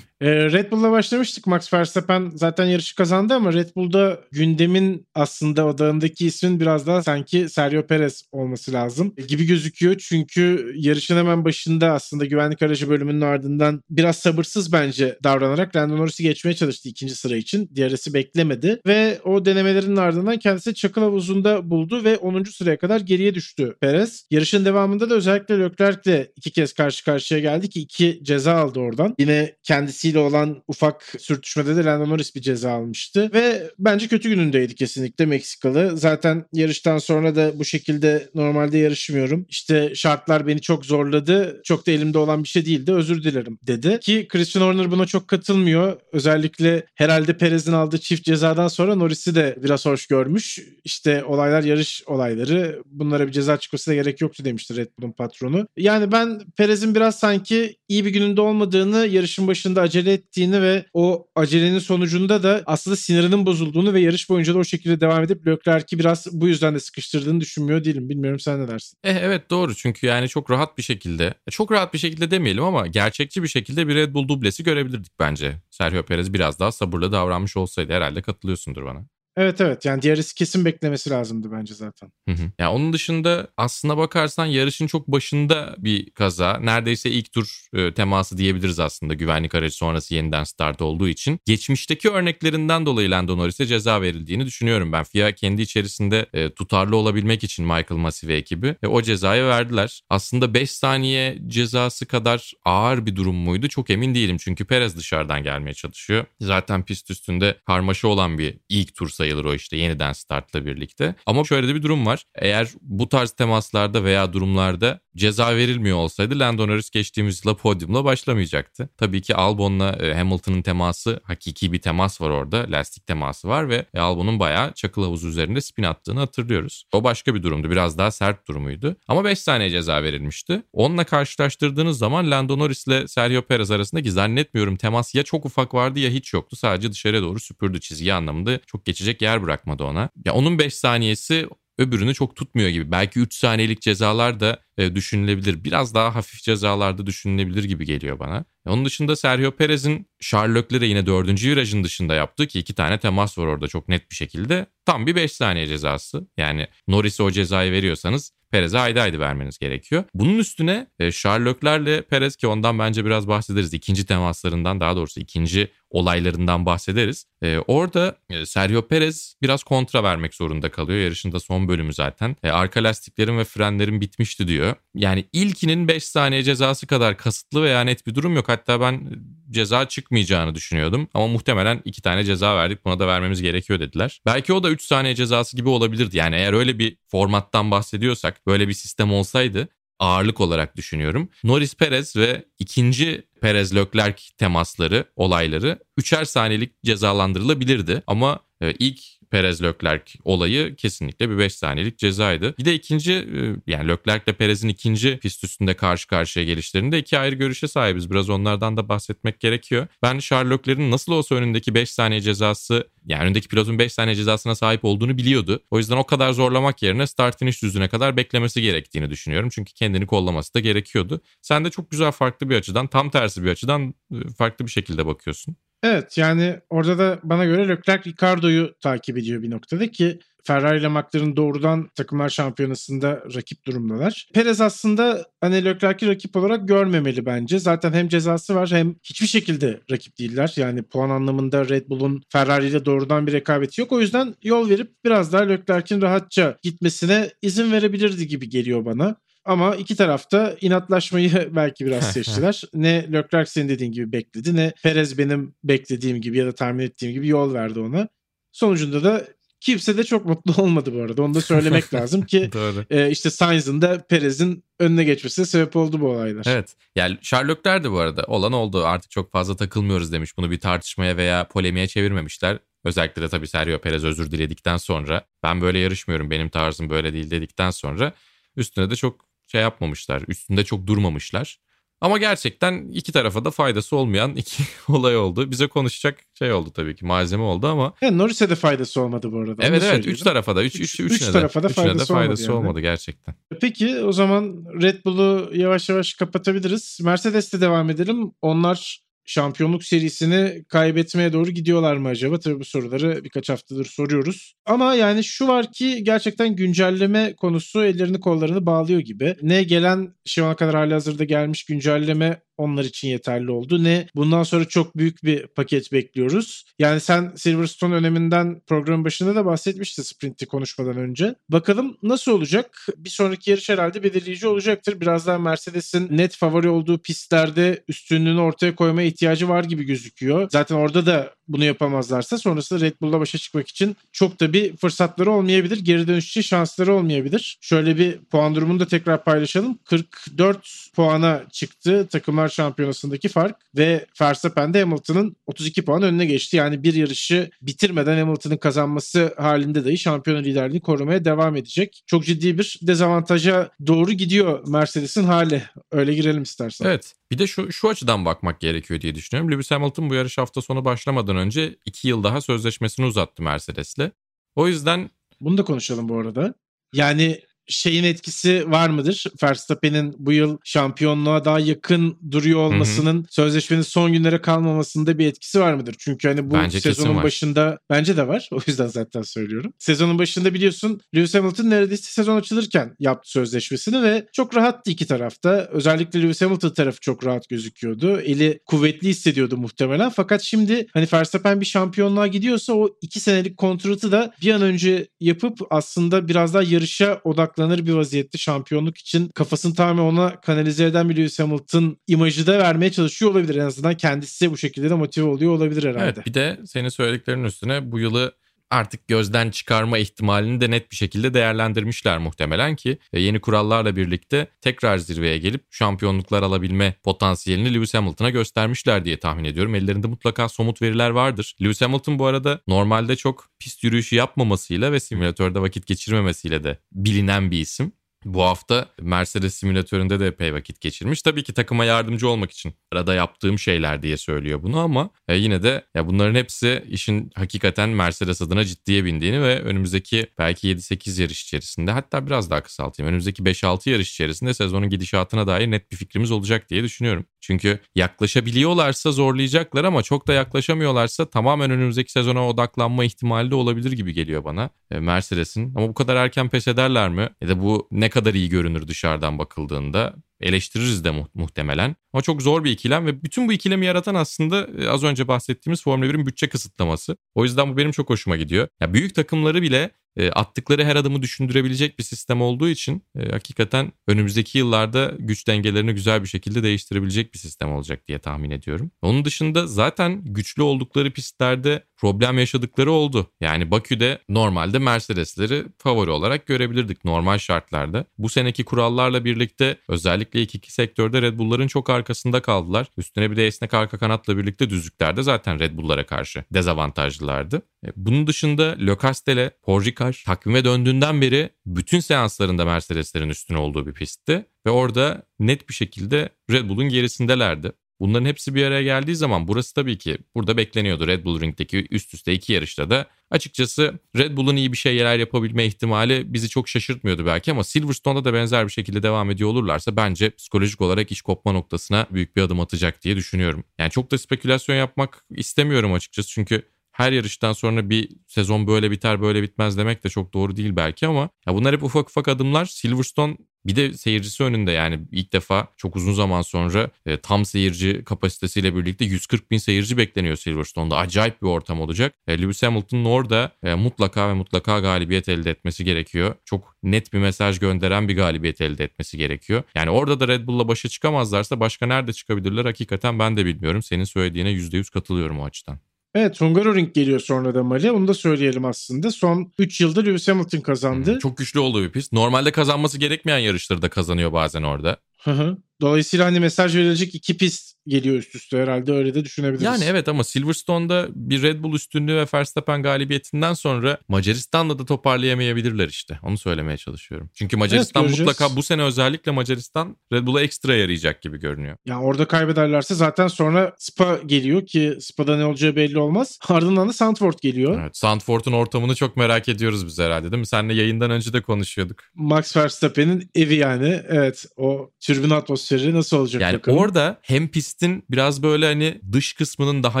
[0.20, 1.46] ee, Red Bull'la başlamıştık.
[1.46, 7.48] Max Verstappen zaten yarışı kazandı ama Red Bull'da gündemin aslında odağındaki ismin biraz daha sanki
[7.48, 9.96] Sergio Perez olması lazım gibi gözüküyor.
[9.98, 16.22] Çünkü yarışın hemen başında aslında güvenlik aracı bölümünün ardından biraz sabırsız bence davranarak Lando Norris'i
[16.22, 17.70] geçmeye çalıştı ikinci sıra için.
[17.76, 22.44] DRS'i beklemedi ve o denemelerin ardından kendisi çakıl havuzunda buldu ve 10.
[22.44, 24.26] sıraya kadar geriye düştü Perez.
[24.30, 29.14] Yarışın devamında da özellikle Leclerc'le iki kez karşı karşıya geldi ki iki ceza aldı oradan.
[29.18, 34.74] Yine kendisiyle olan ufak sürtüşmede de Lando Norris bir ceza almıştı ve bence kötü günündeydi
[34.74, 35.96] kesinlikle Meksikalı.
[35.96, 39.46] Zaten yarıştan sonra da bu şekilde normalde yarışmıyorum.
[39.48, 41.60] İşte şartlar beni çok zorladı.
[41.64, 42.92] Çok da elimde olan bir şey değildi.
[42.92, 44.00] Özür dilerim dedi.
[44.00, 46.00] Ki Christian Horner buna çok katılmıyor.
[46.12, 50.58] Özellikle herhalde Perez'in aldığı çift cezadan sonra Norris'i de biraz hoş görmüş.
[50.84, 52.82] İşte olaylar yarış olayları.
[52.86, 55.66] Bunlara bir ceza çıkması da gerek yoktu demişti Red Bull'un patronu.
[55.76, 61.26] Yani ben Perez'in biraz sanki iyi bir gününde olmadığını, yarışın başında acele ettiğini ve o
[61.34, 65.98] acelenin sonucunda da aslında sinirinin bozulduğunu ve yarış boyunca da o şekilde devam edip Leclerc'i
[65.98, 68.08] biraz bu yüzden de sıkıştırdığını düşünmüyor değilim.
[68.08, 68.98] Bilmiyorum sen ne dersin?
[69.04, 72.86] Eh, evet doğru çünkü yani çok rahat bir şekilde, çok rahat bir şekilde demeyelim ama
[72.86, 75.56] gerçekçi bir şekilde bir Red Bull dublesi görebilirdik bence.
[75.70, 79.06] Sergio Perez biraz daha sabırlı davranmış olsaydı herhalde katılıyorsundur bana.
[79.36, 82.12] Evet evet yani diğerisi kesin beklemesi lazımdı bence zaten.
[82.28, 82.50] Hı hı.
[82.58, 86.58] Yani onun dışında aslına bakarsan yarışın çok başında bir kaza.
[86.58, 91.40] Neredeyse ilk tur e, teması diyebiliriz aslında güvenlik aracı sonrası yeniden start olduğu için.
[91.44, 95.04] Geçmişteki örneklerinden dolayı Lando Norris'e ceza verildiğini düşünüyorum ben.
[95.04, 100.00] FIA kendi içerisinde e, tutarlı olabilmek için Michael Masi ve ekibi e, o cezayı verdiler.
[100.10, 104.36] Aslında 5 saniye cezası kadar ağır bir durum muydu çok emin değilim.
[104.40, 106.24] Çünkü Perez dışarıdan gelmeye çalışıyor.
[106.40, 111.14] Zaten pist üstünde karmaşa olan bir ilk tur sayı sayılır o işte yeniden startla birlikte.
[111.26, 112.24] Ama şöyle de bir durum var.
[112.34, 118.88] Eğer bu tarz temaslarda veya durumlarda ceza verilmiyor olsaydı Lando Norris geçtiğimiz yıla podyumla başlamayacaktı.
[118.96, 122.66] Tabii ki Albon'la e, Hamilton'ın teması hakiki bir temas var orada.
[122.68, 126.84] Lastik teması var ve Albon'un bayağı çakıl havuzu üzerinde spin attığını hatırlıyoruz.
[126.92, 127.70] O başka bir durumdu.
[127.70, 128.96] Biraz daha sert durumuydu.
[129.08, 130.62] Ama 5 saniye ceza verilmişti.
[130.72, 135.98] Onunla karşılaştırdığınız zaman Lando Norris ile Sergio Perez arasındaki zannetmiyorum temas ya çok ufak vardı
[135.98, 136.56] ya hiç yoktu.
[136.56, 138.60] Sadece dışarıya doğru süpürdü çizgi anlamında.
[138.66, 140.08] Çok geçecek yer bırakmadı ona.
[140.24, 142.90] Ya onun 5 saniyesi öbürünü çok tutmuyor gibi.
[142.90, 145.64] Belki 3 saniyelik cezalar da e, düşünülebilir.
[145.64, 148.44] Biraz daha hafif cezalar da düşünülebilir gibi geliyor bana.
[148.66, 153.38] E, onun dışında Sergio Perez'in Sherlock'lere yine dördüncü virajın dışında yaptığı ki iki tane temas
[153.38, 154.66] var orada çok net bir şekilde.
[154.86, 156.28] Tam bir 5 saniye cezası.
[156.36, 160.04] Yani Norris'e o cezayı veriyorsanız Perez'e ayda ayda vermeniz gerekiyor.
[160.14, 163.74] Bunun üstüne e, Sherlock'lerle Perez ki ondan bence biraz bahsederiz.
[163.74, 167.26] İkinci temaslarından daha doğrusu ikinci olaylarından bahsederiz.
[167.42, 170.98] E, orada e, Sergio Perez biraz kontra vermek zorunda kalıyor.
[170.98, 172.36] Yarışında son bölümü zaten.
[172.42, 174.74] E, arka lastiklerin ve frenlerin bitmişti diyor.
[174.94, 178.48] Yani ilkinin 5 saniye cezası kadar kasıtlı veya net bir durum yok.
[178.48, 179.10] Hatta ben
[179.50, 181.08] ceza çıkmayacağını düşünüyordum.
[181.14, 184.20] Ama muhtemelen iki tane ceza verdik buna da vermemiz gerekiyor dediler.
[184.26, 186.16] Belki o da 3 saniye cezası gibi olabilirdi.
[186.16, 189.68] Yani eğer öyle bir formattan bahsediyorsak böyle bir sistem olsaydı
[189.98, 191.28] ağırlık olarak düşünüyorum.
[191.44, 198.02] Norris Perez ve ikinci Perez Leclerc temasları, olayları üçer saniyelik cezalandırılabilirdi.
[198.06, 202.54] Ama e, ilk Perez Leclerc olayı kesinlikle bir 5 saniyelik cezaydı.
[202.58, 207.18] Bir de ikinci e, yani Leclerc ile Perez'in ikinci pist üstünde karşı karşıya gelişlerinde iki
[207.18, 208.10] ayrı görüşe sahibiz.
[208.10, 209.86] Biraz onlardan da bahsetmek gerekiyor.
[210.02, 214.54] Ben Charles Leclerc'in nasıl olsa önündeki 5 saniye cezası yani önündeki pilotun 5 saniye cezasına
[214.54, 215.62] sahip olduğunu biliyordu.
[215.70, 219.48] O yüzden o kadar zorlamak yerine start finish düzüne kadar beklemesi gerektiğini düşünüyorum.
[219.52, 221.20] Çünkü kendini kollaması da gerekiyordu.
[221.42, 225.06] Sen de çok güzel farklı bir açıdan tam tersi bir açıdan e, farklı bir şekilde
[225.06, 225.56] bakıyorsun.
[225.82, 230.88] Evet yani orada da bana göre Leclerc Ricardo'yu takip ediyor bir noktada ki Ferrari ile
[230.88, 234.28] McLaren doğrudan takımlar şampiyonasında rakip durumdalar.
[234.34, 237.58] Perez aslında hani Leclerc'i rakip olarak görmemeli bence.
[237.58, 240.52] Zaten hem cezası var hem hiçbir şekilde rakip değiller.
[240.56, 243.92] Yani puan anlamında Red Bull'un Ferrari ile doğrudan bir rekabeti yok.
[243.92, 249.16] O yüzden yol verip biraz daha Leclerc'in rahatça gitmesine izin verebilirdi gibi geliyor bana.
[249.46, 252.62] Ama iki tarafta inatlaşmayı belki biraz seçtiler.
[252.74, 257.12] ne Leclerc senin dediğin gibi bekledi ne Perez benim beklediğim gibi ya da tahmin ettiğim
[257.12, 258.08] gibi yol verdi ona.
[258.52, 259.26] Sonucunda da
[259.60, 261.22] kimse de çok mutlu olmadı bu arada.
[261.22, 262.50] Onu da söylemek lazım ki
[262.90, 266.44] e, işte Sainz'ın da Perez'in önüne geçmesine sebep oldu bu olaylar.
[266.48, 266.76] Evet.
[266.96, 268.84] Yani Sherlockler de bu arada olan oldu.
[268.84, 270.36] Artık çok fazla takılmıyoruz demiş.
[270.36, 272.58] Bunu bir tartışmaya veya polemiğe çevirmemişler.
[272.84, 277.30] Özellikle de tabii Sergio Perez özür diledikten sonra ben böyle yarışmıyorum benim tarzım böyle değil
[277.30, 278.12] dedikten sonra
[278.56, 280.22] üstüne de çok şey yapmamışlar.
[280.28, 281.58] Üstünde çok durmamışlar.
[282.00, 285.50] Ama gerçekten iki tarafa da faydası olmayan iki olay oldu.
[285.50, 287.92] Bize konuşacak şey oldu tabii ki malzeme oldu ama.
[288.00, 289.62] Yani Norris'e de faydası olmadı bu arada.
[289.66, 290.64] Evet evet üç tarafa da.
[290.64, 292.68] Üç, üç, üç, üç tarafa da faydası, de faydası olmadı, yani.
[292.68, 293.34] olmadı gerçekten.
[293.60, 296.98] Peki o zaman Red Bull'u yavaş yavaş kapatabiliriz.
[297.02, 298.32] Mercedes'te devam edelim.
[298.42, 302.38] Onlar şampiyonluk serisini kaybetmeye doğru gidiyorlar mı acaba?
[302.38, 304.54] Tabii bu soruları birkaç haftadır soruyoruz.
[304.66, 309.36] Ama yani şu var ki gerçekten güncelleme konusu ellerini kollarını bağlıyor gibi.
[309.42, 313.84] Ne gelen şu ana kadar hali hazırda gelmiş güncelleme onlar için yeterli oldu.
[313.84, 316.64] Ne bundan sonra çok büyük bir paket bekliyoruz.
[316.78, 321.34] Yani sen Silverstone öneminden programın başında da bahsetmiştin sprinti konuşmadan önce.
[321.48, 322.86] Bakalım nasıl olacak?
[322.96, 325.00] Bir sonraki yarış herhalde belirleyici olacaktır.
[325.00, 330.48] Biraz daha Mercedes'in net favori olduğu pistlerde üstünlüğünü ortaya koymaya ihtiyacı var gibi gözüküyor.
[330.52, 335.30] Zaten orada da bunu yapamazlarsa sonrasında Red Bull'la başa çıkmak için çok da bir fırsatları
[335.30, 335.78] olmayabilir.
[335.78, 337.58] Geri dönüş için şansları olmayabilir.
[337.60, 339.78] Şöyle bir puan durumunu da tekrar paylaşalım.
[339.84, 346.56] 44 puana çıktı takımlar şampiyonasındaki fark ve Verstappen de Hamilton'ın 32 puan önüne geçti.
[346.56, 352.02] Yani bir yarışı bitirmeden Hamilton'ın kazanması halinde dahi şampiyon liderliğini korumaya devam edecek.
[352.06, 355.62] Çok ciddi bir dezavantaja doğru gidiyor Mercedes'in hali.
[355.92, 356.86] Öyle girelim istersen.
[356.86, 357.14] Evet.
[357.30, 359.52] Bir de şu, şu açıdan bakmak gerekiyor diye düşünüyorum.
[359.52, 364.10] Lewis Hamilton bu yarış hafta sonu başlamadan önce 2 yıl daha sözleşmesini uzattı Mercedes'le.
[364.54, 365.10] O yüzden...
[365.40, 366.54] Bunu da konuşalım bu arada.
[366.92, 369.24] Yani şeyin etkisi var mıdır?
[369.42, 373.26] Verstappen'in bu yıl şampiyonluğa daha yakın duruyor olmasının Hı-hı.
[373.30, 375.94] sözleşmenin son günlere kalmamasında bir etkisi var mıdır?
[375.98, 378.48] Çünkü hani bu bence sezonun başında bence de var.
[378.52, 379.72] O yüzden zaten söylüyorum.
[379.78, 385.68] Sezonun başında biliyorsun Lewis Hamilton neredeyse sezon açılırken yaptı sözleşmesini ve çok rahattı iki tarafta.
[385.72, 388.20] Özellikle Lewis Hamilton tarafı çok rahat gözüküyordu.
[388.20, 390.10] Eli kuvvetli hissediyordu muhtemelen.
[390.10, 395.08] Fakat şimdi hani Verstappen bir şampiyonluğa gidiyorsa o iki senelik kontratı da bir an önce
[395.20, 400.84] yapıp aslında biraz daha yarışa odak odaklanır bir vaziyette şampiyonluk için kafasını tamamen ona kanalize
[400.84, 403.54] eden bir Lewis Hamilton imajı da vermeye çalışıyor olabilir.
[403.56, 406.04] En azından kendisi bu şekilde de motive oluyor olabilir herhalde.
[406.04, 408.32] Evet bir de senin söylediklerinin üstüne bu yılı
[408.70, 414.46] artık gözden çıkarma ihtimalini de net bir şekilde değerlendirmişler muhtemelen ki e, yeni kurallarla birlikte
[414.60, 419.74] tekrar zirveye gelip şampiyonluklar alabilme potansiyelini Lewis Hamilton'a göstermişler diye tahmin ediyorum.
[419.74, 421.56] Ellerinde mutlaka somut veriler vardır.
[421.62, 427.50] Lewis Hamilton bu arada normalde çok pist yürüyüşü yapmamasıyla ve simülatörde vakit geçirmemesiyle de bilinen
[427.50, 427.92] bir isim.
[428.26, 431.22] Bu hafta Mercedes simülatöründe de epey vakit geçirmiş.
[431.22, 435.62] Tabii ki takıma yardımcı olmak için arada yaptığım şeyler diye söylüyor bunu ama e, yine
[435.62, 441.42] de ya bunların hepsi işin hakikaten Mercedes adına ciddiye bindiğini ve önümüzdeki belki 7-8 yarış
[441.42, 443.08] içerisinde hatta biraz daha kısaltayım.
[443.08, 447.26] Önümüzdeki 5-6 yarış içerisinde sezonun gidişatına dair net bir fikrimiz olacak diye düşünüyorum.
[447.40, 454.12] Çünkü yaklaşabiliyorlarsa zorlayacaklar ama çok da yaklaşamıyorlarsa tamamen önümüzdeki sezona odaklanma ihtimali de olabilir gibi
[454.12, 455.74] geliyor bana e, Mercedes'in.
[455.76, 457.28] Ama bu kadar erken pes ederler mi?
[457.40, 461.96] Ya da bu ne kadar iyi görünür dışarıdan bakıldığında eleştiririz de mu- muhtemelen.
[462.12, 465.82] Ama çok zor bir ikilem ve bütün bu ikilemi yaratan aslında e, az önce bahsettiğimiz
[465.82, 467.16] Formula 1'in bütçe kısıtlaması.
[467.34, 468.68] O yüzden bu benim çok hoşuma gidiyor.
[468.80, 473.92] Ya büyük takımları bile e, attıkları her adımı düşündürebilecek bir sistem olduğu için e, hakikaten
[474.08, 478.90] önümüzdeki yıllarda güç dengelerini güzel bir şekilde değiştirebilecek bir sistem olacak diye tahmin ediyorum.
[479.02, 483.30] Onun dışında zaten güçlü oldukları pistlerde problem yaşadıkları oldu.
[483.40, 488.04] Yani Bakü'de normalde Mercedes'leri favori olarak görebilirdik normal şartlarda.
[488.18, 492.86] Bu seneki kurallarla birlikte özellikle ilk iki sektörde Red Bull'ların çok arkasında kaldılar.
[492.96, 497.62] Üstüne bir de esnek arka kanatla birlikte düzlüklerde zaten Red Bull'lara karşı dezavantajlılardı.
[497.86, 503.92] E, bunun dışında Le Castell'e, Porjicar takvime döndüğünden beri bütün seanslarında Mercedes'lerin üstüne olduğu bir
[503.92, 504.46] pistti.
[504.66, 507.72] Ve orada net bir şekilde Red Bull'un gerisindelerdi.
[508.00, 512.14] Bunların hepsi bir araya geldiği zaman burası tabii ki burada bekleniyordu Red Bull Ring'deki üst
[512.14, 513.06] üste iki yarışta da.
[513.30, 518.34] Açıkçası Red Bull'un iyi bir şeyler yapabilme ihtimali bizi çok şaşırtmıyordu belki ama Silverstone'da da
[518.34, 522.60] benzer bir şekilde devam ediyor olurlarsa bence psikolojik olarak iş kopma noktasına büyük bir adım
[522.60, 523.64] atacak diye düşünüyorum.
[523.78, 526.62] Yani çok da spekülasyon yapmak istemiyorum açıkçası çünkü
[526.96, 531.06] her yarıştan sonra bir sezon böyle biter böyle bitmez demek de çok doğru değil belki
[531.06, 532.64] ama ya bunlar hep ufak ufak adımlar.
[532.64, 538.04] Silverstone bir de seyircisi önünde yani ilk defa çok uzun zaman sonra e, tam seyirci
[538.04, 540.96] kapasitesiyle birlikte 140 bin seyirci bekleniyor Silverstone'da.
[540.96, 542.14] Acayip bir ortam olacak.
[542.26, 546.34] E, Lewis Hamilton'ın orada e, mutlaka ve mutlaka galibiyet elde etmesi gerekiyor.
[546.44, 549.62] Çok net bir mesaj gönderen bir galibiyet elde etmesi gerekiyor.
[549.74, 553.82] Yani orada da Red Bull'la başa çıkamazlarsa başka nerede çıkabilirler hakikaten ben de bilmiyorum.
[553.82, 555.78] Senin söylediğine %100 katılıyorum o açıdan.
[556.16, 557.90] Evet Hungaroring geliyor sonra da Mali.
[557.90, 559.10] Onu da söyleyelim aslında.
[559.10, 561.18] Son 3 yılda Lewis Hamilton kazandı.
[561.22, 562.12] Çok güçlü olduğu bir pist.
[562.12, 564.96] Normalde kazanması gerekmeyen yarışları da kazanıyor bazen orada.
[565.26, 565.56] Hı hı.
[565.80, 569.62] Dolayısıyla hani mesaj verilecek iki pist geliyor üst üste herhalde öyle de düşünebiliriz.
[569.62, 575.88] Yani evet ama Silverstone'da bir Red Bull üstünlüğü ve Verstappen galibiyetinden sonra Macaristan'da da toparlayamayabilirler
[575.88, 576.18] işte.
[576.22, 577.30] Onu söylemeye çalışıyorum.
[577.34, 578.28] Çünkü Macaristan Evet, göreceğiz.
[578.28, 581.76] mutlaka bu sene özellikle Macaristan Red Bull'a ekstra yarayacak gibi görünüyor.
[581.86, 586.38] Yani orada kaybederlerse zaten sonra Spa geliyor ki Spa'da ne olacağı belli olmaz.
[586.48, 587.80] Ardından da Sandford geliyor.
[587.82, 590.46] Evet, Sandford'un ortamını çok merak ediyoruz biz herhalde değil mi?
[590.46, 592.02] Seninle yayından önce de konuşuyorduk.
[592.14, 594.02] Max Verstappen'in evi yani.
[594.08, 596.78] Evet o türbün atmosferi nasıl olacak Yani bakalım.
[596.78, 600.00] orada hem pistin biraz böyle hani dış kısmının daha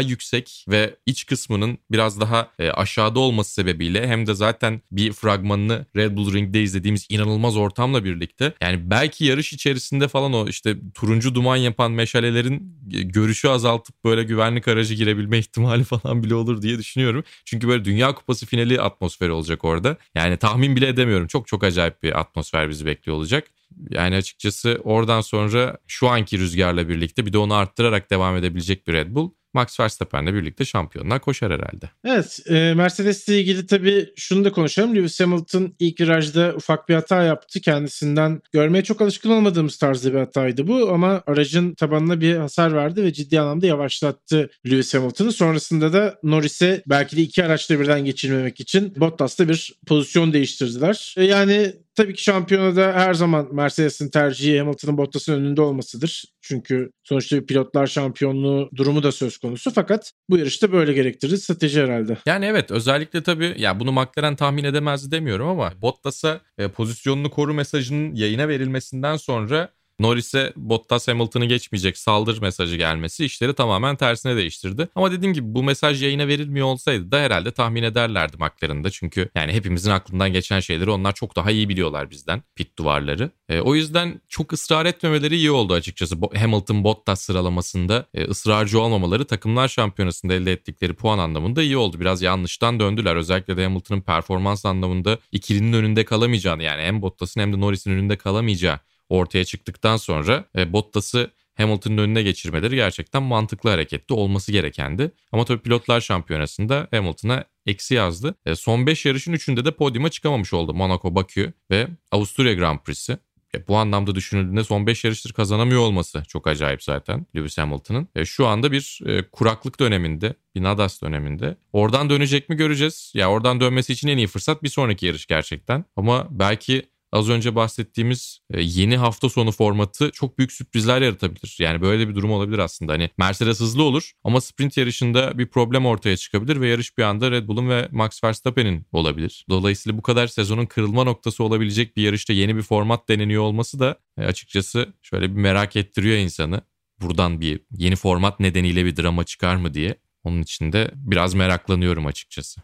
[0.00, 5.86] yüksek ve iç kısmının biraz daha e, aşağıda olması sebebiyle hem de zaten bir fragmanını
[5.96, 11.34] Red Bull Ring'de izlediğimiz inanılmaz ortamla birlikte yani belki yarış içerisinde falan o işte turuncu
[11.34, 16.78] duman yapan meşalelerin e, görüşü azaltıp böyle güvenlik aracı girebilme ihtimali falan bile olur diye
[16.78, 17.24] düşünüyorum.
[17.44, 19.96] Çünkü böyle Dünya Kupası finali atmosferi olacak orada.
[20.14, 21.26] Yani tahmin bile edemiyorum.
[21.26, 23.44] Çok çok acayip bir atmosfer bizi bekliyor olacak.
[23.90, 28.92] Yani açıkçası oradan sonra şu anki rüzgarla birlikte bir de onu arttırarak devam edebilecek bir
[28.92, 31.90] Red Bull Max Verstappen'le birlikte şampiyonlar koşar herhalde.
[32.04, 34.96] Evet e, Mercedes'le ilgili tabii şunu da konuşalım.
[34.96, 37.60] Lewis Hamilton ilk virajda ufak bir hata yaptı.
[37.60, 43.02] Kendisinden görmeye çok alışkın olmadığımız tarzda bir hataydı bu ama aracın tabanına bir hasar verdi
[43.02, 45.32] ve ciddi anlamda yavaşlattı Lewis Hamilton'ı.
[45.32, 51.14] Sonrasında da Norris'e belki de iki araçla birden geçirmemek için Bottas'ta bir pozisyon değiştirdiler.
[51.16, 56.24] E, yani Tabii ki şampiyonada her zaman Mercedes'in tercihi Hamilton'ın Bottas'ın önünde olmasıdır.
[56.40, 59.70] Çünkü sonuçta pilotlar şampiyonluğu durumu da söz konusu.
[59.70, 62.18] Fakat bu yarışta böyle gerektirdi strateji herhalde.
[62.26, 67.54] Yani evet özellikle tabii ya bunu McLaren tahmin edemezdi demiyorum ama Bottas'a e, pozisyonunu koru
[67.54, 74.88] mesajının yayına verilmesinden sonra Norris'e Bottas Hamilton'ı geçmeyecek saldır mesajı gelmesi işleri tamamen tersine değiştirdi.
[74.94, 78.90] Ama dediğim gibi bu mesaj yayına verilmiyor olsaydı da herhalde tahmin ederlerdi McLaren'da.
[78.90, 83.30] Çünkü yani hepimizin aklından geçen şeyleri onlar çok daha iyi biliyorlar bizden pit duvarları.
[83.48, 86.16] E, o yüzden çok ısrar etmemeleri iyi oldu açıkçası.
[86.36, 92.00] Hamilton Bottas sıralamasında e, ısrarcı olmamaları takımlar şampiyonasında elde ettikleri puan anlamında iyi oldu.
[92.00, 93.16] Biraz yanlıştan döndüler.
[93.16, 98.16] Özellikle de Hamilton'ın performans anlamında ikilinin önünde kalamayacağını yani hem Bottas'ın hem de Norris'in önünde
[98.16, 104.14] kalamayacağı ortaya çıktıktan sonra e, Bottas'ı Hamilton'ın önüne geçirmeleri gerçekten mantıklı hareketti.
[104.14, 105.12] Olması gerekendi.
[105.32, 108.34] Ama tabii pilotlar şampiyonasında Hamilton'a eksi yazdı.
[108.46, 110.74] E, son 5 yarışın 3'ünde de podyuma çıkamamış oldu.
[110.74, 113.18] Monaco, Bakü ve Avusturya Grand Prix'si.
[113.54, 118.08] E, bu anlamda düşünüldüğünde son 5 yarıştır kazanamıyor olması çok acayip zaten Lewis Hamilton'ın.
[118.14, 121.56] E, şu anda bir e, kuraklık döneminde, bir Nadas döneminde.
[121.72, 123.12] Oradan dönecek mi göreceğiz.
[123.14, 125.84] Ya oradan dönmesi için en iyi fırsat bir sonraki yarış gerçekten.
[125.96, 126.82] Ama belki
[127.16, 131.56] az önce bahsettiğimiz e, yeni hafta sonu formatı çok büyük sürprizler yaratabilir.
[131.60, 132.92] Yani böyle bir durum olabilir aslında.
[132.92, 137.30] Hani Mercedes hızlı olur ama sprint yarışında bir problem ortaya çıkabilir ve yarış bir anda
[137.30, 139.46] Red Bull'un ve Max Verstappen'in olabilir.
[139.50, 143.98] Dolayısıyla bu kadar sezonun kırılma noktası olabilecek bir yarışta yeni bir format deneniyor olması da
[144.18, 146.60] e, açıkçası şöyle bir merak ettiriyor insanı.
[147.00, 149.96] Buradan bir yeni format nedeniyle bir drama çıkar mı diye.
[150.24, 152.60] Onun için de biraz meraklanıyorum açıkçası.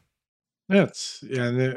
[0.71, 1.75] Evet yani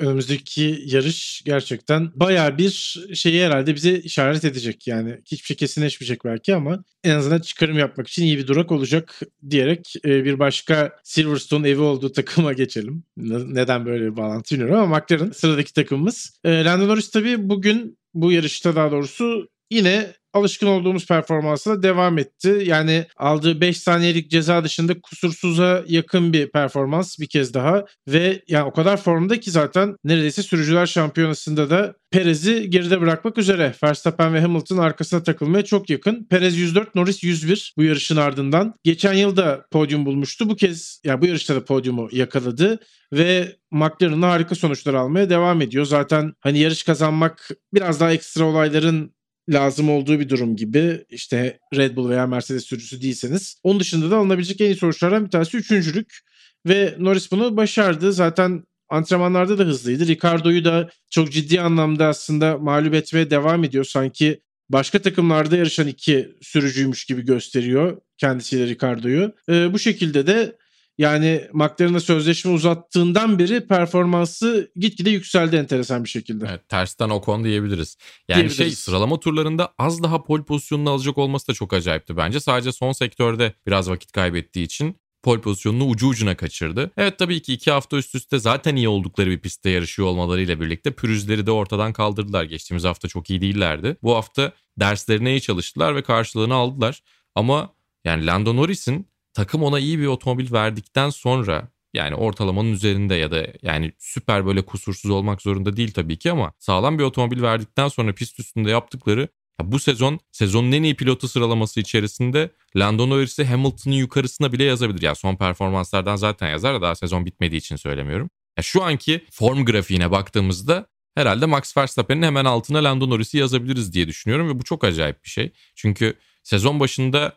[0.00, 4.86] önümüzdeki yarış gerçekten baya bir şeyi herhalde bize işaret edecek.
[4.86, 9.20] Yani hiçbir şey kesinleşmeyecek belki ama en azından çıkarım yapmak için iyi bir durak olacak
[9.50, 13.04] diyerek e, bir başka Silverstone evi olduğu takıma geçelim.
[13.16, 16.40] Neden böyle bir bağlantı bilmiyorum ama McLaren sıradaki takımımız.
[16.44, 22.62] E, Lando Norris tabii bugün bu yarışta daha doğrusu yine alışkın olduğumuz performansına devam etti.
[22.64, 28.64] Yani aldığı 5 saniyelik ceza dışında kusursuza yakın bir performans bir kez daha ve yani
[28.64, 33.74] o kadar formda ki zaten neredeyse sürücüler şampiyonasında da Perez'i geride bırakmak üzere.
[33.82, 36.26] Verstappen ve Hamilton arkasına takılmaya çok yakın.
[36.30, 38.74] Perez 104, Norris 101 bu yarışın ardından.
[38.84, 40.48] Geçen yıl da podyum bulmuştu.
[40.48, 42.78] Bu kez yani bu yarışta da podyumu yakaladı
[43.12, 45.84] ve McLaren'la harika sonuçlar almaya devam ediyor.
[45.84, 49.14] Zaten hani yarış kazanmak biraz daha ekstra olayların
[49.50, 53.56] lazım olduğu bir durum gibi işte Red Bull veya Mercedes sürücüsü değilseniz.
[53.62, 56.18] Onun dışında da alınabilecek en iyi sonuçlardan bir tanesi üçüncülük.
[56.66, 58.12] Ve Norris bunu başardı.
[58.12, 60.06] Zaten antrenmanlarda da hızlıydı.
[60.06, 63.84] Ricardo'yu da çok ciddi anlamda aslında mağlup etmeye devam ediyor.
[63.84, 69.32] Sanki başka takımlarda yarışan iki sürücüymüş gibi gösteriyor kendisiyle Ricardo'yu.
[69.48, 70.56] Ee, bu şekilde de
[71.00, 76.46] yani McLaren'a sözleşme uzattığından beri performansı gitgide yükseldi enteresan bir şekilde.
[76.50, 77.96] Evet, tersten Ocon diyebiliriz.
[78.28, 78.56] Yani Diyebiliriz.
[78.56, 82.40] şey sıralama turlarında az daha pol pozisyonunu alacak olması da çok acayipti bence.
[82.40, 86.90] Sadece son sektörde biraz vakit kaybettiği için pol pozisyonunu ucu ucuna kaçırdı.
[86.96, 90.90] Evet tabii ki iki hafta üst üste zaten iyi oldukları bir pistte yarışıyor olmalarıyla birlikte
[90.90, 92.44] pürüzleri de ortadan kaldırdılar.
[92.44, 93.96] Geçtiğimiz hafta çok iyi değillerdi.
[94.02, 97.02] Bu hafta derslerine iyi çalıştılar ve karşılığını aldılar.
[97.34, 103.30] Ama yani Lando Norris'in takım ona iyi bir otomobil verdikten sonra yani ortalamanın üzerinde ya
[103.30, 107.88] da yani süper böyle kusursuz olmak zorunda değil tabii ki ama sağlam bir otomobil verdikten
[107.88, 109.28] sonra pist üstünde yaptıkları
[109.64, 115.02] bu sezon sezonun en iyi pilotu sıralaması içerisinde Lando Norris'i Hamilton'ın yukarısına bile yazabilir.
[115.02, 118.30] Ya son performanslardan zaten yazar da daha sezon bitmediği için söylemiyorum.
[118.56, 124.08] Ya şu anki form grafiğine baktığımızda herhalde Max Verstappen'in hemen altına Lando Norris'i yazabiliriz diye
[124.08, 125.52] düşünüyorum ve bu çok acayip bir şey.
[125.74, 127.32] Çünkü sezon başında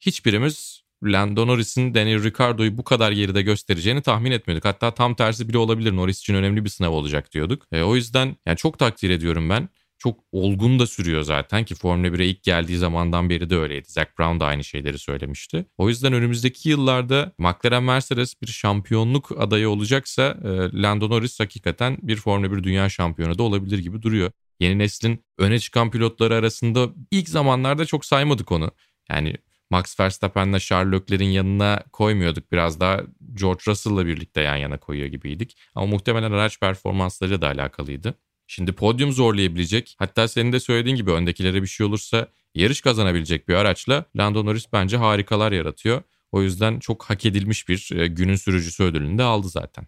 [0.00, 4.64] hiçbirimiz Lando Norris'in Daniel Ricciardo'yu bu kadar geride göstereceğini tahmin etmiyorduk.
[4.64, 5.96] Hatta tam tersi bile olabilir.
[5.96, 7.66] Norris için önemli bir sınav olacak diyorduk.
[7.72, 9.68] E, o yüzden yani çok takdir ediyorum ben.
[10.00, 13.88] Çok olgun da sürüyor zaten ki Formula 1'e ilk geldiği zamandan beri de öyleydi.
[13.88, 15.66] Zach Brown da aynı şeyleri söylemişti.
[15.78, 22.16] O yüzden önümüzdeki yıllarda McLaren Mercedes bir şampiyonluk adayı olacaksa e, Lando Norris hakikaten bir
[22.16, 24.30] Formula 1 dünya şampiyonu da olabilir gibi duruyor.
[24.60, 28.70] Yeni neslin öne çıkan pilotları arasında ilk zamanlarda çok saymadık onu.
[29.10, 29.34] Yani
[29.70, 32.52] Max Verstappen'le Charles Leclerc'in yanına koymuyorduk.
[32.52, 33.00] Biraz daha
[33.34, 35.58] George Russell'la birlikte yan yana koyuyor gibiydik.
[35.74, 38.14] Ama muhtemelen araç performansları da alakalıydı.
[38.46, 43.54] Şimdi podyum zorlayabilecek hatta senin de söylediğin gibi öndekilere bir şey olursa yarış kazanabilecek bir
[43.54, 46.02] araçla Lando Norris bence harikalar yaratıyor.
[46.32, 49.86] O yüzden çok hak edilmiş bir e, günün sürücüsü ödülünü de aldı zaten.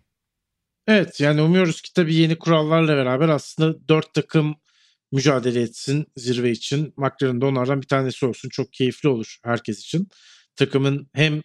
[0.86, 4.56] Evet yani umuyoruz ki tabii yeni kurallarla beraber aslında dört takım
[5.12, 6.94] mücadele etsin zirve için.
[6.96, 8.48] McLaren de onlardan bir tanesi olsun.
[8.48, 10.08] Çok keyifli olur herkes için.
[10.56, 11.42] Takımın hem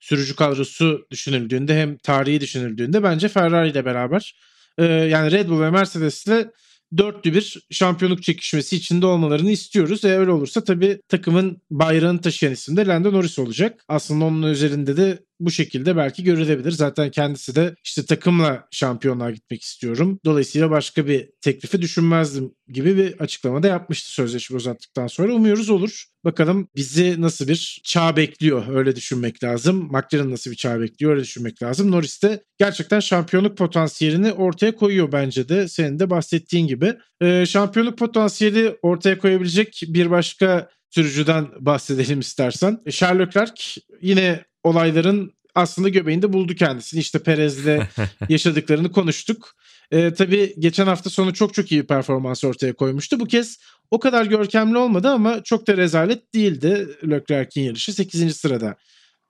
[0.00, 4.34] sürücü kadrosu düşünüldüğünde hem tarihi düşünüldüğünde bence Ferrari ile beraber
[4.78, 6.50] e, yani Red Bull ve Mercedes ile
[6.96, 10.04] dörtlü bir şampiyonluk çekişmesi içinde olmalarını istiyoruz.
[10.04, 13.84] E öyle olursa tabii takımın bayrağını taşıyan isim de Lando Norris olacak.
[13.88, 16.70] Aslında onun üzerinde de bu şekilde belki görülebilir.
[16.70, 20.20] Zaten kendisi de işte takımla şampiyonluğa gitmek istiyorum.
[20.24, 25.34] Dolayısıyla başka bir teklifi düşünmezdim gibi bir açıklama da yapmıştı sözleşme uzattıktan sonra.
[25.34, 26.04] Umuyoruz olur.
[26.28, 29.88] Bakalım bizi nasıl bir çağ bekliyor öyle düşünmek lazım.
[29.92, 31.90] McLaren nasıl bir çağ bekliyor öyle düşünmek lazım.
[31.90, 36.94] Norris de gerçekten şampiyonluk potansiyelini ortaya koyuyor bence de senin de bahsettiğin gibi.
[37.20, 42.80] Ee, şampiyonluk potansiyeli ortaya koyabilecek bir başka sürücüden bahsedelim istersen.
[42.90, 43.62] Charles Leclerc
[44.02, 47.00] yine olayların aslında göbeğinde buldu kendisini.
[47.00, 47.80] İşte Perez'le
[48.28, 49.54] yaşadıklarını konuştuk.
[49.92, 53.20] Ee, tabii geçen hafta sonu çok çok iyi performans ortaya koymuştu.
[53.20, 53.58] Bu kez
[53.90, 56.88] o kadar görkemli olmadı ama çok da rezalet değildi.
[57.10, 58.36] Leclerc'in yarışı 8.
[58.36, 58.76] sırada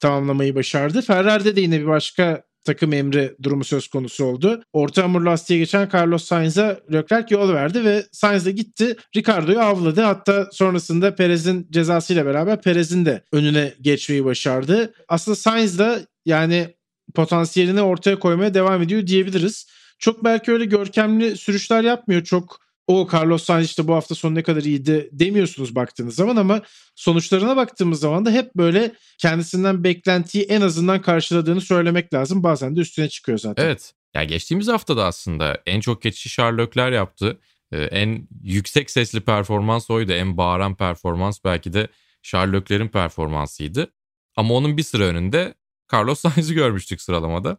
[0.00, 1.02] tamamlamayı başardı.
[1.02, 4.62] Ferrari'de de yine bir başka takım emri durumu söz konusu oldu.
[4.72, 8.96] Orta hamur lastiğe geçen Carlos Sainz'a Leclerc yol verdi ve Sainz de gitti.
[9.16, 10.00] Ricardo'yu avladı.
[10.00, 14.94] Hatta sonrasında Perez'in cezasıyla beraber Perez'in de önüne geçmeyi başardı.
[15.08, 16.74] Aslında Sainz de yani
[17.14, 19.66] potansiyelini ortaya koymaya devam ediyor diyebiliriz.
[19.98, 22.24] Çok belki öyle görkemli sürüşler yapmıyor.
[22.24, 26.62] Çok o Carlos Sainz işte bu hafta sonu ne kadar iyiydi demiyorsunuz baktığınız zaman ama
[26.94, 32.42] sonuçlarına baktığımız zaman da hep böyle kendisinden beklentiyi en azından karşıladığını söylemek lazım.
[32.42, 33.64] Bazen de üstüne çıkıyor zaten.
[33.64, 33.94] Evet.
[34.14, 37.38] Ya geçtiğimiz hafta da aslında en çok geçişi Leclerc yaptı.
[37.72, 40.12] Ee, en yüksek sesli performans oydu.
[40.12, 41.88] En bağıran performans belki de
[42.22, 43.92] Charles Leclerc'in performansıydı.
[44.36, 45.54] Ama onun bir sıra önünde
[45.92, 47.58] Carlos Sainz'i görmüştük sıralamada.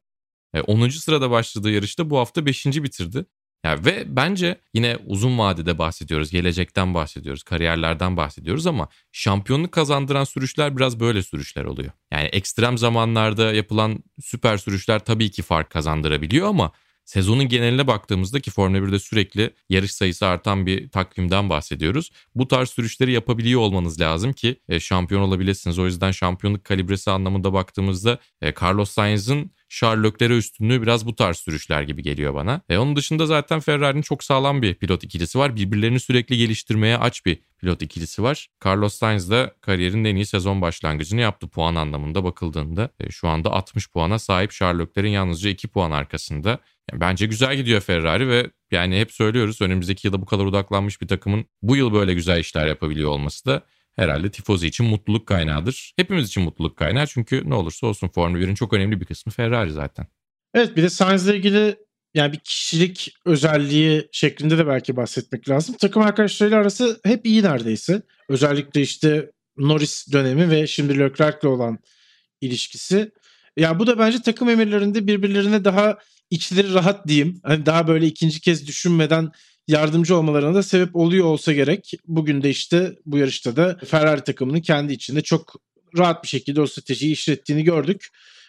[0.68, 0.82] 10.
[0.88, 2.66] E, sırada başladığı yarışta bu hafta 5.
[2.66, 3.26] bitirdi.
[3.66, 10.78] Yani ve bence yine uzun vadede bahsediyoruz, gelecekten bahsediyoruz, kariyerlerden bahsediyoruz ama şampiyonluk kazandıran sürüşler
[10.78, 11.92] biraz böyle sürüşler oluyor.
[12.12, 16.72] Yani ekstrem zamanlarda yapılan süper sürüşler tabii ki fark kazandırabiliyor ama
[17.10, 22.12] sezonun geneline baktığımızda ki Formula 1'de sürekli yarış sayısı artan bir takvimden bahsediyoruz.
[22.36, 25.80] Bu tarz sürüşleri yapabiliyor olmanız lazım ki e, şampiyon olabilirsiniz.
[25.80, 29.52] O yüzden şampiyonluk kalibresi anlamında baktığımızda e, Carlos Sainz'ın
[29.84, 32.62] Leclerc'e üstünlüğü biraz bu tarz sürüşler gibi geliyor bana.
[32.70, 35.56] E onun dışında zaten Ferrari'nin çok sağlam bir pilot ikilisi var.
[35.56, 38.48] Birbirlerini sürekli geliştirmeye aç bir pilot ikilisi var.
[38.66, 42.90] Carlos Sainz de kariyerinin en iyi sezon başlangıcını yaptı puan anlamında bakıldığında.
[43.00, 46.60] E, şu anda 60 puana sahip Charles Leclerc'in yalnızca 2 puan arkasında.
[46.92, 51.08] Yani bence güzel gidiyor Ferrari ve yani hep söylüyoruz önümüzdeki yılda bu kadar odaklanmış bir
[51.08, 53.64] takımın bu yıl böyle güzel işler yapabiliyor olması da
[53.96, 55.94] herhalde tifozi için mutluluk kaynağıdır.
[55.96, 59.72] Hepimiz için mutluluk kaynağı çünkü ne olursa olsun Formula 1'in çok önemli bir kısmı Ferrari
[59.72, 60.08] zaten.
[60.54, 61.76] Evet bir de Sainz'le ilgili
[62.14, 65.76] yani bir kişilik özelliği şeklinde de belki bahsetmek lazım.
[65.80, 68.02] Takım arkadaşlarıyla arası hep iyi neredeyse.
[68.30, 71.80] Özellikle işte Norris dönemi ve şimdi Leclerc'le olan
[72.42, 72.96] ilişkisi.
[72.96, 73.12] Ya
[73.58, 75.98] yani bu da bence takım emirlerinde birbirlerine daha
[76.30, 77.40] içleri rahat diyeyim.
[77.44, 79.32] Hani daha böyle ikinci kez düşünmeden
[79.68, 81.94] yardımcı olmalarına da sebep oluyor olsa gerek.
[82.08, 85.56] Bugün de işte bu yarışta da Ferrari takımının kendi içinde çok
[85.98, 88.08] rahat bir şekilde o stratejiyi işlettiğini gördük.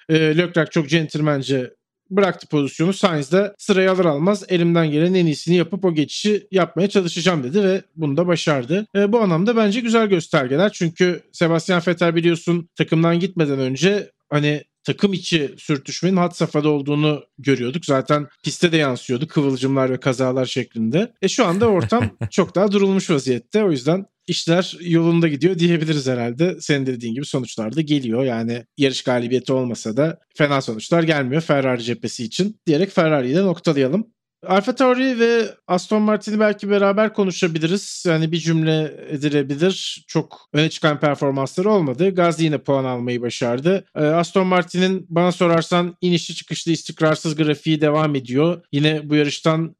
[0.08, 1.70] E, Leclerc çok centilmence
[2.10, 2.92] bıraktı pozisyonu.
[2.92, 7.62] Sainz de sırayı alır almaz elimden gelen en iyisini yapıp o geçişi yapmaya çalışacağım dedi
[7.62, 8.86] ve bunu da başardı.
[8.96, 10.72] E, bu anlamda bence güzel göstergeler.
[10.72, 17.84] Çünkü Sebastian Vettel biliyorsun takımdan gitmeden önce hani takım içi sürtüşmenin had safhada olduğunu görüyorduk.
[17.84, 21.12] Zaten piste de yansıyordu kıvılcımlar ve kazalar şeklinde.
[21.22, 23.64] E şu anda ortam çok daha durulmuş vaziyette.
[23.64, 26.56] O yüzden işler yolunda gidiyor diyebiliriz herhalde.
[26.60, 28.24] Senin dediğin gibi sonuçlar da geliyor.
[28.24, 34.06] Yani yarış galibiyeti olmasa da fena sonuçlar gelmiyor Ferrari cephesi için diyerek Ferrari'yi de noktalayalım.
[34.46, 38.04] Alfa Tauri ve Aston Martin'i belki beraber konuşabiliriz.
[38.06, 40.04] Yani bir cümle edilebilir.
[40.08, 42.14] Çok öne çıkan performansları olmadı.
[42.14, 43.84] Gazli yine puan almayı başardı.
[43.96, 48.62] Ee, Aston Martin'in bana sorarsan inişli çıkışlı istikrarsız grafiği devam ediyor.
[48.72, 49.76] Yine bu yarıştan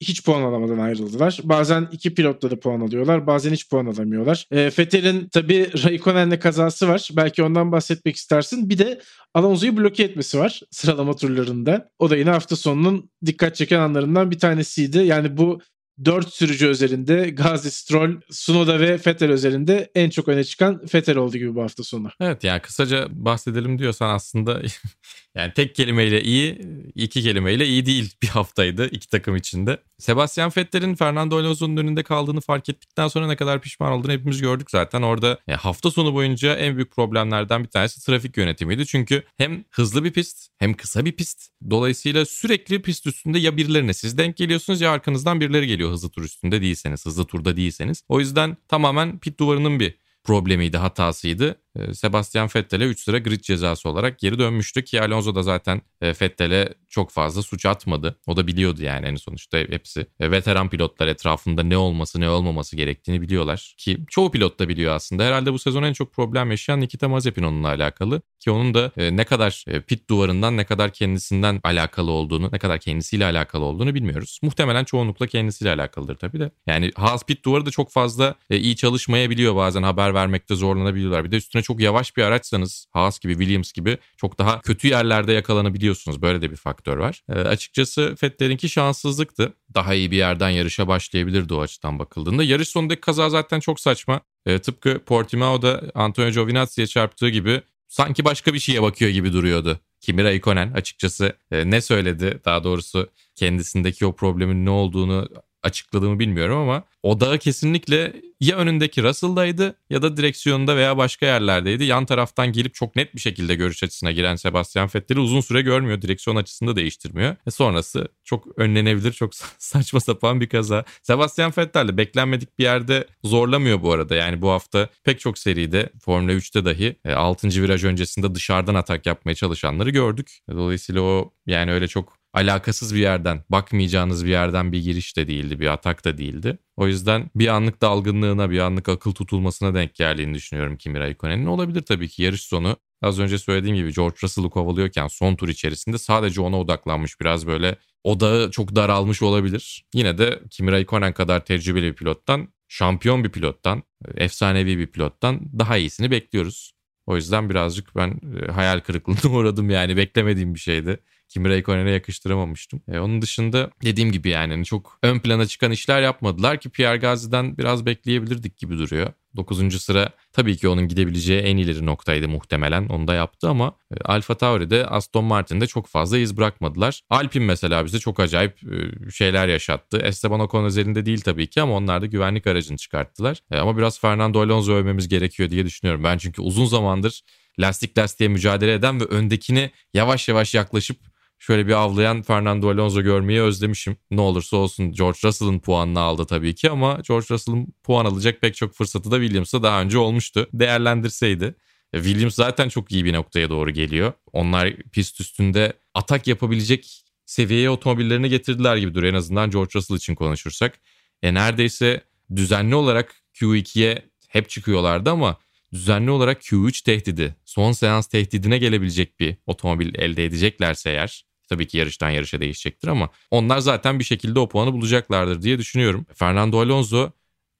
[0.00, 1.40] hiç puan alamadan ayrıldılar.
[1.44, 3.26] Bazen iki pilotla da puan alıyorlar.
[3.26, 4.46] Bazen hiç puan alamıyorlar.
[4.50, 7.08] E, Vettel'in tabii Raikkonen'le kazası var.
[7.16, 8.70] Belki ondan bahsetmek istersin.
[8.70, 9.00] Bir de
[9.34, 11.90] Alonso'yu bloke etmesi var sıralama turlarında.
[11.98, 14.98] O da yine hafta sonunun dikkat çeken anlarından bir tanesiydi.
[14.98, 15.60] Yani bu
[16.04, 21.36] 4 sürücü üzerinde Gazi, Stroll, Sunoda ve Vettel üzerinde en çok öne çıkan Vettel oldu
[21.36, 22.10] gibi bu hafta sonu.
[22.20, 24.62] Evet yani kısaca bahsedelim diyorsan aslında
[25.34, 26.58] yani tek kelimeyle iyi,
[26.94, 29.78] iki kelimeyle iyi değil bir haftaydı iki takım içinde.
[29.98, 34.70] Sebastian Vettel'in Fernando Alonso'nun önünde kaldığını fark ettikten sonra ne kadar pişman olduğunu hepimiz gördük
[34.70, 35.02] zaten.
[35.02, 38.86] Orada yani hafta sonu boyunca en büyük problemlerden bir tanesi trafik yönetimiydi.
[38.86, 41.48] Çünkü hem hızlı bir pist hem kısa bir pist.
[41.70, 46.22] Dolayısıyla sürekli pist üstünde ya birilerine siz denk geliyorsunuz ya arkanızdan birileri geliyor hızlı tur
[46.22, 48.02] üstünde değilseniz, hızlı turda değilseniz.
[48.08, 51.63] O yüzden tamamen pit duvarının bir problemiydi, hatasıydı.
[51.78, 56.08] Ee, Sebastian Vettel'e 3 sıra grid cezası olarak geri dönmüştü ki Alonso da zaten e,
[56.08, 58.18] Vettel'e çok fazla suç atmadı.
[58.26, 62.76] O da biliyordu yani en sonuçta hepsi e, veteran pilotlar etrafında ne olması ne olmaması
[62.76, 63.74] gerektiğini biliyorlar.
[63.78, 65.24] Ki çoğu pilot da biliyor aslında.
[65.24, 68.22] Herhalde bu sezon en çok problem yaşayan Nikita Mazepin onunla alakalı.
[68.40, 72.78] Ki onun da e, ne kadar pit duvarından ne kadar kendisinden alakalı olduğunu, ne kadar
[72.78, 74.38] kendisiyle alakalı olduğunu bilmiyoruz.
[74.42, 76.50] Muhtemelen çoğunlukla kendisiyle alakalıdır tabii de.
[76.66, 81.24] Yani Haas pit duvarı da çok fazla iyi çalışmayabiliyor bazen haber vermekte zorlanabiliyorlar.
[81.24, 85.32] Bir de üstüne çok yavaş bir araçsanız Haas gibi Williams gibi çok daha kötü yerlerde
[85.32, 86.22] yakalanabiliyorsunuz.
[86.22, 87.22] Böyle de bir faktör var.
[87.28, 89.52] E, açıkçası Vettel'inki şanssızlıktı.
[89.74, 92.44] Daha iyi bir yerden yarışa başlayabilirdi o açıdan bakıldığında.
[92.44, 94.20] Yarış sonundaki kaza zaten çok saçma.
[94.46, 99.80] E, tıpkı Portimao'da Antonio Giovinazzi'ye çarptığı gibi sanki başka bir şeye bakıyor gibi duruyordu.
[100.00, 105.28] Kimi Raikkonen açıkçası e, ne söyledi daha doğrusu kendisindeki o problemin ne olduğunu
[105.62, 111.84] açıkladığımı bilmiyorum ama odağı kesinlikle ya önündeki Russell'daydı ya da direksiyonda veya başka yerlerdeydi.
[111.84, 116.02] Yan taraftan gelip çok net bir şekilde görüş açısına giren Sebastian Vettel'i uzun süre görmüyor.
[116.02, 117.36] Direksiyon açısını da değiştirmiyor.
[117.46, 120.84] E sonrası çok önlenebilir, çok saçma sapan bir kaza.
[121.02, 124.14] Sebastian Vettel de beklenmedik bir yerde zorlamıyor bu arada.
[124.14, 127.46] Yani bu hafta pek çok seride Formula 3'te dahi 6.
[127.46, 130.38] E, viraj öncesinde dışarıdan atak yapmaya çalışanları gördük.
[130.50, 135.60] Dolayısıyla o yani öyle çok alakasız bir yerden, bakmayacağınız bir yerden bir giriş de değildi,
[135.60, 136.58] bir atak da değildi.
[136.76, 141.46] O yüzden bir anlık dalgınlığına, bir anlık akıl tutulmasına denk geldiğini düşünüyorum Kimi Raikkonen'in.
[141.46, 142.76] Olabilir tabii ki yarış sonu.
[143.02, 147.20] Az önce söylediğim gibi George Russell'ı kovalıyorken son tur içerisinde sadece ona odaklanmış.
[147.20, 149.84] Biraz böyle odağı çok daralmış olabilir.
[149.94, 153.82] Yine de Kimi Raikkonen kadar tecrübeli bir pilottan, şampiyon bir pilottan,
[154.16, 156.74] efsanevi bir pilottan daha iyisini bekliyoruz.
[157.06, 161.00] O yüzden birazcık ben e, hayal kırıklığına uğradım yani beklemediğim bir şeydi.
[161.34, 162.82] Kimi Raikkonen'e yakıştıramamıştım.
[162.88, 166.96] E, onun dışında dediğim gibi yani hani çok ön plana çıkan işler yapmadılar ki Pierre
[166.96, 169.12] Gasly'den biraz bekleyebilirdik gibi duruyor.
[169.36, 169.82] 9.
[169.82, 172.88] sıra tabii ki onun gidebileceği en ileri noktaydı muhtemelen.
[172.88, 177.00] Onu da yaptı ama e, Alfa Tauri'de Aston Martin'de çok fazla iz bırakmadılar.
[177.10, 179.98] Alpine mesela bize çok acayip e, şeyler yaşattı.
[179.98, 183.38] Esteban Ocon özelinde değil tabii ki ama onlar da güvenlik aracını çıkarttılar.
[183.50, 186.04] E, ama biraz Fernando Alonso övmemiz gerekiyor diye düşünüyorum.
[186.04, 187.22] Ben çünkü uzun zamandır
[187.58, 193.40] lastik lastiğe mücadele eden ve öndekini yavaş yavaş yaklaşıp şöyle bir avlayan Fernando Alonso görmeyi
[193.40, 193.96] özlemişim.
[194.10, 198.54] Ne olursa olsun George Russell'ın puanını aldı tabii ki ama George Russell'ın puan alacak pek
[198.54, 200.48] çok fırsatı da Williams'a daha önce olmuştu.
[200.52, 201.54] Değerlendirseydi.
[201.92, 204.12] E, Williams zaten çok iyi bir noktaya doğru geliyor.
[204.32, 209.12] Onlar pist üstünde atak yapabilecek seviyeye otomobillerini getirdiler gibi duruyor.
[209.12, 210.80] En azından George Russell için konuşursak.
[211.22, 212.00] E neredeyse
[212.36, 215.38] düzenli olarak Q2'ye hep çıkıyorlardı ama
[215.74, 221.78] düzenli olarak Q3 tehdidi, son seans tehdidine gelebilecek bir otomobil elde edeceklerse eğer tabii ki
[221.78, 226.06] yarıştan yarışa değişecektir ama onlar zaten bir şekilde o puanı bulacaklardır diye düşünüyorum.
[226.14, 227.10] Fernando Alonso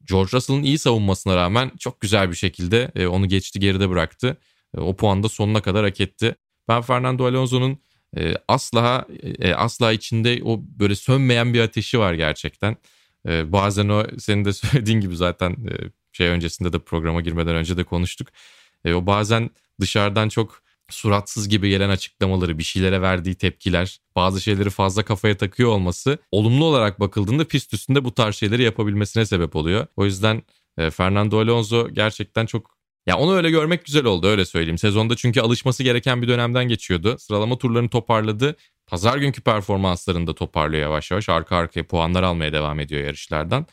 [0.08, 4.36] George Russell'ın iyi savunmasına rağmen çok güzel bir şekilde e, onu geçti geride bıraktı.
[4.76, 6.34] E, o puan da sonuna kadar hak etti.
[6.68, 7.78] Ben Fernando Alonso'nun
[8.16, 9.06] e, asla
[9.56, 12.76] asla içinde o böyle sönmeyen bir ateşi var gerçekten.
[13.26, 15.56] Bazen o senin de söylediğin gibi zaten
[16.16, 18.28] şey öncesinde de programa girmeden önce de konuştuk.
[18.84, 19.50] E, o bazen
[19.80, 25.70] dışarıdan çok suratsız gibi gelen açıklamaları, bir şeylere verdiği tepkiler, bazı şeyleri fazla kafaya takıyor
[25.70, 29.86] olması olumlu olarak bakıldığında pist üstünde bu tarz şeyleri yapabilmesine sebep oluyor.
[29.96, 30.42] O yüzden
[30.78, 32.74] e, Fernando Alonso gerçekten çok
[33.06, 34.78] ya onu öyle görmek güzel oldu öyle söyleyeyim.
[34.78, 37.16] Sezonda çünkü alışması gereken bir dönemden geçiyordu.
[37.18, 38.56] Sıralama turlarını toparladı.
[38.86, 41.28] Pazar günkü performanslarını da toparlıyor yavaş yavaş.
[41.28, 43.66] Arka arkaya puanlar almaya devam ediyor yarışlardan.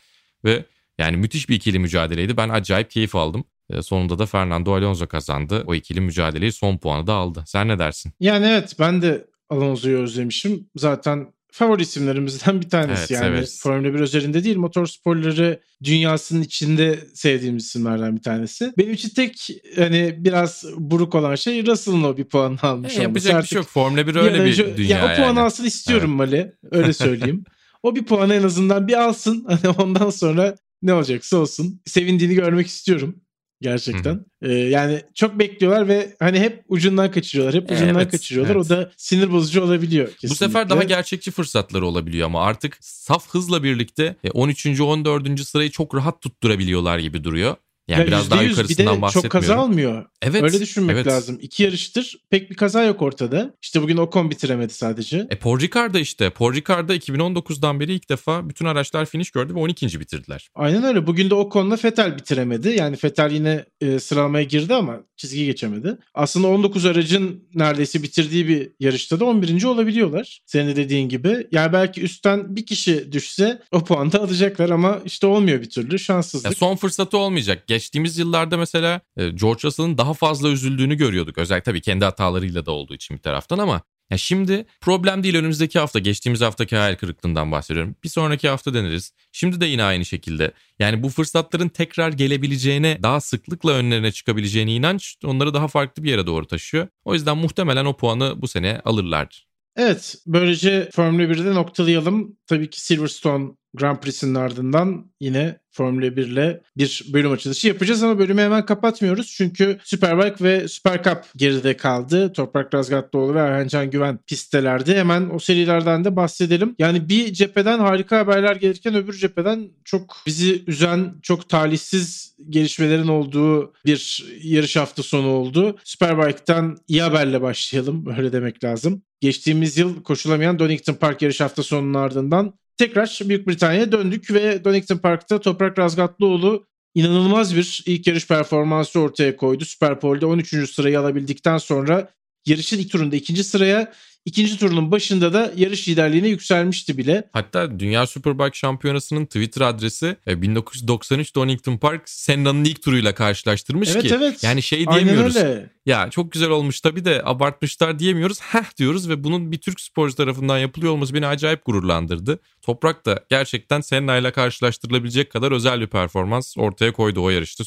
[0.44, 0.64] Ve
[0.98, 2.36] Yani müthiş bir ikili mücadeleydi.
[2.36, 3.44] Ben acayip keyif aldım.
[3.70, 5.64] E, sonunda da Fernando Alonso kazandı.
[5.66, 7.44] O ikili mücadeleyi son puanı da aldı.
[7.46, 8.12] Sen ne dersin?
[8.20, 10.68] Yani evet ben de Alonso'yu özlemişim.
[10.76, 13.24] Zaten favori isimlerimizden bir tanesi Evet, yani.
[13.24, 13.62] severiz.
[13.62, 18.72] Formula 1 özelinde değil motorsporları dünyasının içinde sevdiğimiz isimlerden bir tanesi.
[18.78, 23.02] Benim için tek hani biraz buruk olan şey Russell'ın o bir puan almış E, olması.
[23.02, 23.66] yapacak bir Artık şey yok.
[23.68, 25.40] Formula 1 bir an öyle bir dünya ya o puan yani.
[25.40, 26.52] alsın istiyorum Mali.
[26.70, 27.44] Öyle söyleyeyim.
[27.82, 29.44] o bir puanı en azından bir alsın.
[29.48, 31.80] Hani ondan sonra ne olacaksa olsun.
[31.86, 33.16] Sevindiğini görmek istiyorum.
[33.60, 34.24] Gerçekten.
[34.42, 37.62] Ee, yani çok bekliyorlar ve hani hep ucundan kaçırıyorlar.
[37.62, 38.56] Hep E, ucundan evet, kaçırıyorlar.
[38.56, 38.66] evet.
[38.66, 40.06] O da sinir bozucu olabiliyor.
[40.06, 40.28] Kesinlikle.
[40.28, 44.80] Bu sefer daha gerçekçi fırsatları olabiliyor ama artık saf hızla birlikte e, 13.
[44.80, 45.40] 14.
[45.40, 47.56] sırayı çok rahat tutturabiliyorlar gibi duruyor.
[47.92, 50.04] Yani Ya biraz daha %100 yukarısından bir de çok kaza almıyor.
[50.22, 50.42] Evet.
[50.42, 51.06] Öyle düşünmek evet.
[51.06, 51.38] lazım.
[51.42, 53.54] İki yarıştır pek bir kaza yok ortada.
[53.62, 55.26] İşte bugün Ocon bitiremedi sadece.
[55.30, 56.30] E Paul Ricard'da işte.
[56.30, 60.00] Paul Ricard'da 2019'dan beri ilk defa bütün araçlar finish gördü ve 12.
[60.00, 60.48] bitirdiler.
[60.54, 61.06] Aynen öyle.
[61.06, 62.68] Bugün de Ocon'la Vettel bitiremedi.
[62.68, 65.98] Yani Vettel yine e, sıralamaya girdi ama çizgi geçemedi.
[66.14, 69.64] Aslında 19 aracın neredeyse bitirdiği bir yarışta da 11.
[69.64, 70.40] olabiliyorlar.
[70.46, 71.46] Senin de dediğin gibi.
[71.52, 75.98] Yani belki üstten bir kişi düşse o puanı da alacaklar ama işte olmuyor bir türlü.
[75.98, 76.50] Şanssızlık.
[76.50, 77.66] Ya son fırsatı olmayacak.
[77.82, 81.38] Geçtiğimiz yıllarda mesela e, George Russell'ın daha fazla üzüldüğünü görüyorduk.
[81.38, 85.78] Özellikle tabii kendi hatalarıyla da olduğu için bir taraftan ama ya şimdi problem değil önümüzdeki
[85.78, 87.96] hafta geçtiğimiz haftaki hayal kırıklığından bahsediyorum.
[88.04, 89.12] Bir sonraki hafta deneriz.
[89.32, 90.52] Şimdi de yine aynı şekilde.
[90.78, 96.26] Yani bu fırsatların tekrar gelebileceğine, daha sıklıkla önlerine çıkabileceğine inanç onları daha farklı bir yere
[96.26, 96.88] doğru taşıyor.
[97.04, 99.46] O yüzden muhtemelen o puanı bu sene alırlar.
[99.76, 102.36] Evet, böylece Formula 1'de noktalayalım.
[102.46, 108.18] Tabii ki Silverstone Grand Prix'sinin ardından yine Formula 1 ile bir bölüm açılışı yapacağız ama
[108.18, 109.34] bölümü hemen kapatmıyoruz.
[109.36, 112.32] Çünkü Superbike ve Super Cup geride kaldı.
[112.32, 114.98] Toprak Razgatlıoğlu ve Erhancan Güven pistelerde.
[114.98, 116.74] Hemen o serilerden de bahsedelim.
[116.78, 123.72] Yani bir cepheden harika haberler gelirken öbür cepheden çok bizi üzen, çok talihsiz gelişmelerin olduğu
[123.86, 125.78] bir yarış hafta sonu oldu.
[125.84, 128.06] Superbike'tan iyi haberle başlayalım.
[128.16, 129.02] Öyle demek lazım.
[129.20, 134.98] Geçtiğimiz yıl koşulamayan Donington Park yarış hafta sonunun ardından tekrar Büyük Britanya'ya döndük ve Donington
[134.98, 139.64] Park'ta Toprak Razgatlıoğlu inanılmaz bir ilk yarış performansı ortaya koydu.
[139.64, 140.70] Super Pole'de 13.
[140.70, 142.08] sırayı alabildikten sonra
[142.46, 143.92] yarışın ilk turunda ikinci sıraya,
[144.24, 147.28] ikinci turunun başında da yarış liderliğine yükselmişti bile.
[147.32, 154.02] Hatta Dünya Superbike Şampiyonası'nın Twitter adresi e, 1993 Donington Park Senna'nın ilk turuyla karşılaştırmış Evet
[154.02, 154.14] ki.
[154.14, 154.44] evet.
[154.44, 155.36] Yani şey Aynen diyemiyoruz.
[155.36, 155.70] öyle.
[155.86, 158.40] Ya çok güzel olmuş tabii de abartmışlar diyemiyoruz.
[158.40, 162.38] Heh diyoruz ve bunun bir Türk sporcu tarafından yapılıyor olması beni acayip gururlandırdı.
[162.62, 167.64] Toprak da gerçekten Senna ile karşılaştırılabilecek kadar özel bir performans ortaya koydu o yarışta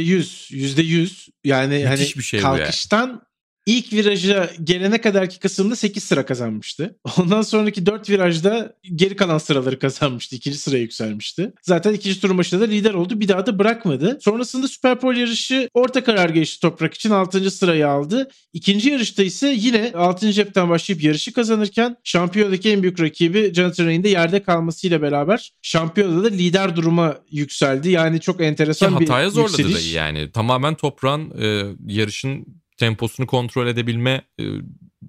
[0.00, 1.28] yüz, yüzde yüz.
[1.44, 3.27] Yani Müthiş hani bir şey kalkıştan
[3.68, 6.96] ilk viraja gelene kadarki kısımda 8 sıra kazanmıştı.
[7.18, 10.36] Ondan sonraki 4 virajda geri kalan sıraları kazanmıştı.
[10.36, 11.52] İkinci sıraya yükselmişti.
[11.62, 13.20] Zaten ikinci turun başında da lider oldu.
[13.20, 14.18] Bir daha da bırakmadı.
[14.20, 17.50] Sonrasında Super Pole yarışı orta karar geçti Toprak için 6.
[17.50, 18.28] sırayı aldı.
[18.52, 20.32] İkinci yarışta ise yine 6.
[20.32, 26.24] cepten başlayıp yarışı kazanırken şampiyonadaki en büyük rakibi Jonathan Ray'in de yerde kalmasıyla beraber şampiyonada
[26.24, 27.90] da lider duruma yükseldi.
[27.90, 29.94] Yani çok Ki enteresan bir hataya zorladı yükseliş.
[29.94, 30.30] da yani.
[30.32, 32.46] Tamamen toprağın e, yarışın
[32.78, 34.44] temposunu kontrol edebilme e,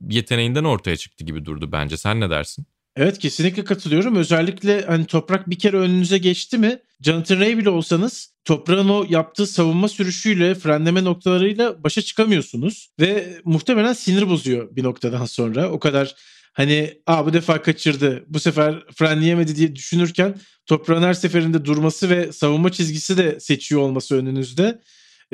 [0.10, 1.98] yeteneğinden ortaya çıktı gibi durdu bence.
[1.98, 2.66] Sen ne dersin?
[2.96, 4.16] Evet kesinlikle katılıyorum.
[4.16, 9.48] Özellikle hani toprak bir kere önünüze geçti mi Jonathan Ray bile olsanız toprağın o yaptığı
[9.48, 12.90] savunma sürüşüyle frenleme noktalarıyla başa çıkamıyorsunuz.
[13.00, 15.70] Ve muhtemelen sinir bozuyor bir noktadan sonra.
[15.72, 16.16] O kadar
[16.54, 22.32] hani Aa, bu defa kaçırdı bu sefer frenleyemedi diye düşünürken toprağın her seferinde durması ve
[22.32, 24.82] savunma çizgisi de seçiyor olması önünüzde.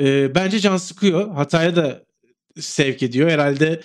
[0.00, 1.34] Ee, bence can sıkıyor.
[1.34, 2.05] Hataya da
[2.60, 3.30] sevk ediyor.
[3.30, 3.80] Herhalde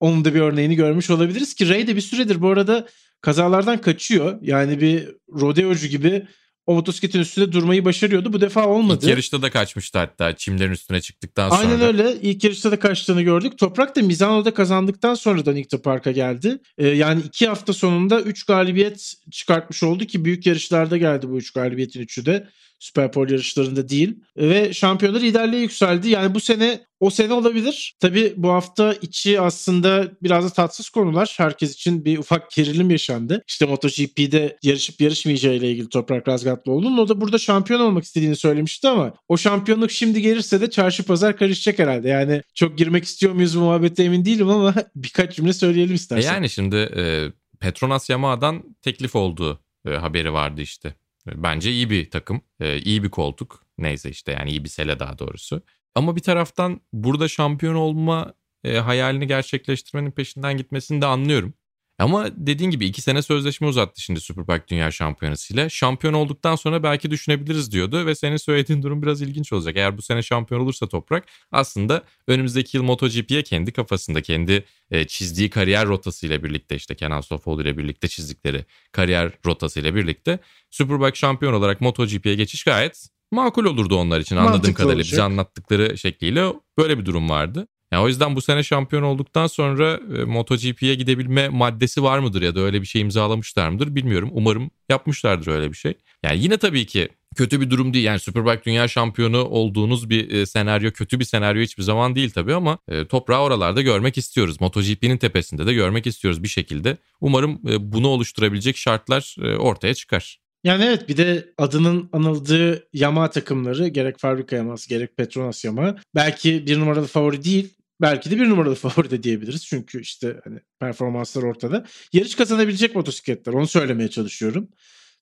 [0.00, 2.86] onun da bir örneğini görmüş olabiliriz ki Ray de bir süredir bu arada
[3.20, 4.38] kazalardan kaçıyor.
[4.42, 6.26] Yani bir rodeocu gibi
[6.66, 8.32] o motosikletin üstünde durmayı başarıyordu.
[8.32, 8.98] Bu defa olmadı.
[9.02, 11.60] İlk yarışta da kaçmıştı hatta çimlerin üstüne çıktıktan sonra.
[11.60, 12.12] Aynen öyle.
[12.22, 13.58] İlk yarışta da kaçtığını gördük.
[13.58, 16.58] Toprak da Mizano'da kazandıktan sonra Donington Park'a geldi.
[16.78, 21.52] Ee, yani iki hafta sonunda 3 galibiyet çıkartmış oldu ki büyük yarışlarda geldi bu 3
[21.52, 22.48] galibiyetin üçü de.
[22.84, 24.14] Super Pole yarışlarında değil.
[24.36, 26.08] Ve şampiyonlar liderliğe yükseldi.
[26.08, 27.94] Yani bu sene o sene olabilir.
[28.00, 31.34] Tabii bu hafta içi aslında biraz da tatsız konular.
[31.36, 33.42] Herkes için bir ufak gerilim yaşandı.
[33.48, 38.88] İşte MotoGP'de yarışıp yarışmayacağı ile ilgili Toprak Razgatlıoğlu'nun o da burada şampiyon olmak istediğini söylemişti
[38.88, 42.08] ama o şampiyonluk şimdi gelirse de çarşı pazar karışacak herhalde.
[42.08, 46.34] Yani çok girmek istiyor muyuz bu muhabbete emin değilim ama birkaç cümle söyleyelim E istersen.
[46.34, 47.26] yani şimdi e,
[47.60, 50.94] Petronas Yamaha'dan teklif olduğu e, haberi vardı işte.
[51.26, 53.64] Bence iyi bir takım, e, iyi bir koltuk.
[53.78, 55.62] Neyse işte yani iyi bir sele daha doğrusu.
[55.94, 61.54] Ama bir taraftan burada şampiyon olma e, hayalini gerçekleştirmenin peşinden gitmesini de anlıyorum.
[61.98, 65.70] Ama dediğin gibi iki sene sözleşme uzattı şimdi Superbike Dünya Şampiyonası ile.
[65.70, 69.76] Şampiyon olduktan sonra belki düşünebiliriz diyordu ve senin söylediğin durum biraz ilginç olacak.
[69.76, 75.50] Eğer bu sene şampiyon olursa Toprak aslında önümüzdeki yıl MotoGP'ye kendi kafasında, kendi e, çizdiği
[75.50, 80.38] kariyer rotasıyla birlikte işte Kenan Sofoğlu ile birlikte çizdikleri kariyer rotasıyla birlikte
[80.70, 84.96] Superbike şampiyon olarak MotoGP'ye geçiş gayet makul olurdu onlar için anladığım Mantıklı kadarıyla.
[84.96, 85.12] olacak.
[85.12, 87.68] Bize anlattıkları şekliyle böyle bir durum vardı.
[87.94, 92.54] Yani o yüzden bu sene şampiyon olduktan sonra e, MotoGP'ye gidebilme maddesi var mıdır ya
[92.54, 94.30] da öyle bir şey imzalamışlar mıdır bilmiyorum.
[94.32, 95.94] Umarım yapmışlardır öyle bir şey.
[96.22, 98.04] Yani yine tabii ki kötü bir durum değil.
[98.04, 102.54] Yani Superbike dünya şampiyonu olduğunuz bir e, senaryo kötü bir senaryo hiçbir zaman değil tabii
[102.54, 104.60] ama e, toprağı oralarda görmek istiyoruz.
[104.60, 106.96] MotoGP'nin tepesinde de görmek istiyoruz bir şekilde.
[107.20, 110.38] Umarım bunu oluşturabilecek şartlar ortaya çıkar.
[110.64, 116.66] Yani evet bir de adının anıldığı Yamaha takımları gerek fabrika Yamaha gerek Petronas Yamaha belki
[116.66, 117.74] bir numaralı favori değil
[118.04, 119.66] belki de bir numaralı favori de diyebiliriz.
[119.66, 121.86] Çünkü işte hani performanslar ortada.
[122.12, 124.68] Yarış kazanabilecek motosikletler onu söylemeye çalışıyorum.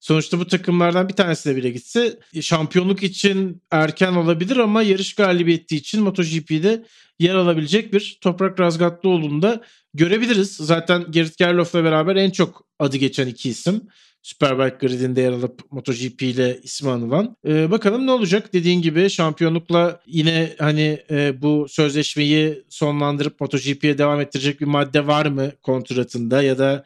[0.00, 5.76] Sonuçta bu takımlardan bir tanesi de bile gitse şampiyonluk için erken olabilir ama yarış galibiyeti
[5.76, 6.84] için MotoGP'de
[7.18, 9.62] yer alabilecek bir Toprak Razgatlıoğlu'nu da
[9.94, 10.56] görebiliriz.
[10.56, 13.82] Zaten Gerrit Gerloff'la beraber en çok adı geçen iki isim.
[14.22, 17.36] Superbike gridinde yer alıp MotoGP ile ismi anılan.
[17.46, 18.52] Ee, bakalım ne olacak?
[18.52, 25.26] Dediğin gibi şampiyonlukla yine hani e, bu sözleşmeyi sonlandırıp MotoGP'ye devam ettirecek bir madde var
[25.26, 26.84] mı kontratında ya da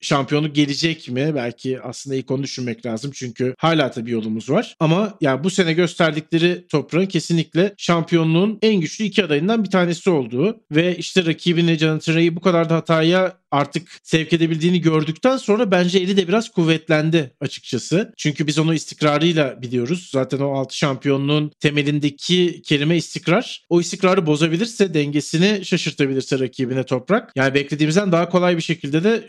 [0.00, 1.32] şampiyonluk gelecek mi?
[1.34, 3.10] Belki aslında ilk onu düşünmek lazım.
[3.14, 4.76] Çünkü hala tabii yolumuz var.
[4.80, 10.60] Ama yani bu sene gösterdikleri toprağın kesinlikle şampiyonluğun en güçlü iki adayından bir tanesi olduğu
[10.70, 16.16] ve işte rakibini Jonathan bu kadar da hataya artık sevk edebildiğini gördükten sonra bence eli
[16.16, 18.12] de biraz kuvvetlendi açıkçası.
[18.16, 20.08] Çünkü biz onu istikrarıyla biliyoruz.
[20.12, 23.66] Zaten o 6 şampiyonluğun temelindeki kelime istikrar.
[23.68, 27.32] O istikrarı bozabilirse, dengesini şaşırtabilirse rakibine toprak.
[27.36, 29.24] Yani beklediğimizden daha kolay bir şekilde de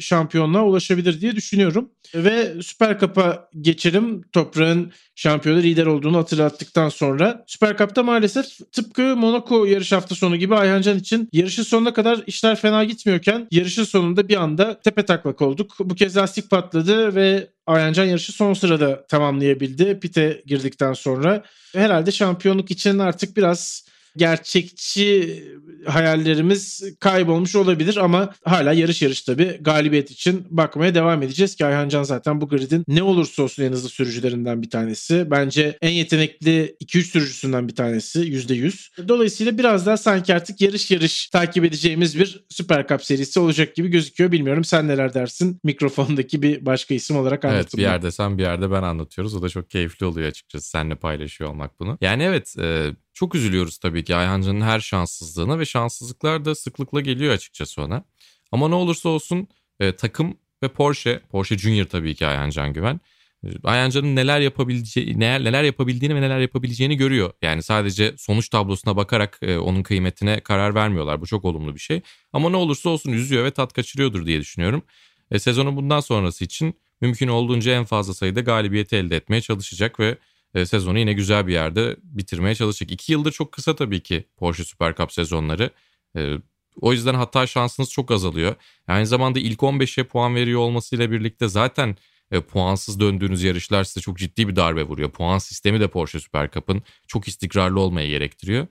[0.56, 1.90] şampiyonluğa ulaşabilir diye düşünüyorum.
[2.16, 4.22] Ve Süper Cup'a geçelim.
[4.32, 7.44] Toprağın şampiyonu lider olduğunu hatırlattıktan sonra.
[7.48, 12.56] Süper Cup'ta maalesef tıpkı Monaco yarış hafta sonu gibi Ayhancan için yarışın sonuna kadar işler
[12.56, 15.76] fena gitmiyorken yarışın sonunda bir anda tepe taklak olduk.
[15.80, 21.44] Bu kez lastik patladı ve Ayhancan yarışı son sırada tamamlayabildi pite girdikten sonra.
[21.74, 23.86] Herhalde şampiyonluk için artık biraz
[24.18, 25.44] gerçekçi
[25.86, 31.90] hayallerimiz kaybolmuş olabilir ama hala yarış yarış tabii galibiyet için bakmaya devam edeceğiz ki Ayhan
[31.90, 35.32] Can zaten bu gridin ne olursa olsun en hızlı sürücülerinden bir tanesi.
[35.32, 39.08] Bence en yetenekli 2-3 sürücüsünden bir tanesi %100.
[39.08, 43.88] Dolayısıyla biraz daha sanki artık yarış yarış takip edeceğimiz bir Süper Cup serisi olacak gibi
[43.88, 44.32] gözüküyor.
[44.32, 47.60] Bilmiyorum sen neler dersin mikrofondaki bir başka isim olarak anlatın.
[47.60, 49.36] Evet bir yerde sen bir yerde ben anlatıyoruz.
[49.36, 51.98] O da çok keyifli oluyor açıkçası seninle paylaşıyor olmak bunu.
[52.02, 57.34] Yani evet e, çok üzülüyoruz tabii ki Ayhancı'nın her şanssızlığına ve şanssızlıklar da sıklıkla geliyor
[57.34, 58.04] açıkçası ona.
[58.52, 59.48] Ama ne olursa olsun
[59.80, 63.00] e, takım ve Porsche, Porsche Junior tabii ki Ayhancan Güven.
[63.44, 67.34] E, Ayhancan'ın neler yapabileceği, neler yapabildiğini ve neler yapabileceğini görüyor.
[67.42, 71.22] Yani sadece sonuç tablosuna bakarak e, onun kıymetine karar vermiyorlar.
[71.22, 72.02] Bu çok olumlu bir şey.
[72.34, 74.84] Ama ne olursa olsun üzüyor ve tat kaçırıyordur diye düşünüyorum.
[75.32, 80.18] E, sezonun bundan sonrası için mümkün olduğunca en fazla sayıda galibiyeti elde etmeye çalışacak ve
[80.56, 82.92] e, sezonu yine güzel bir yerde bitirmeye çalışacak.
[82.92, 85.70] İki yıldır çok kısa tabii ki Porsche Super Cup sezonları.
[86.18, 86.34] E,
[86.82, 88.56] o yüzden hata şansınız çok azalıyor.
[88.88, 91.96] Aynı zamanda ilk 15'e puan veriyor olmasıyla birlikte zaten
[92.32, 95.12] e, puansız döndüğünüz yarışlar size çok ciddi bir darbe vuruyor.
[95.12, 98.68] Puan sistemi de Porsche Super Cup'ın çok istikrarlı olmayı gerektiriyor.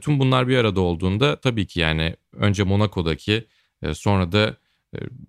[0.00, 3.46] Tüm bunlar bir arada olduğunda tabii ki yani önce Monaco'daki
[3.92, 4.56] sonra da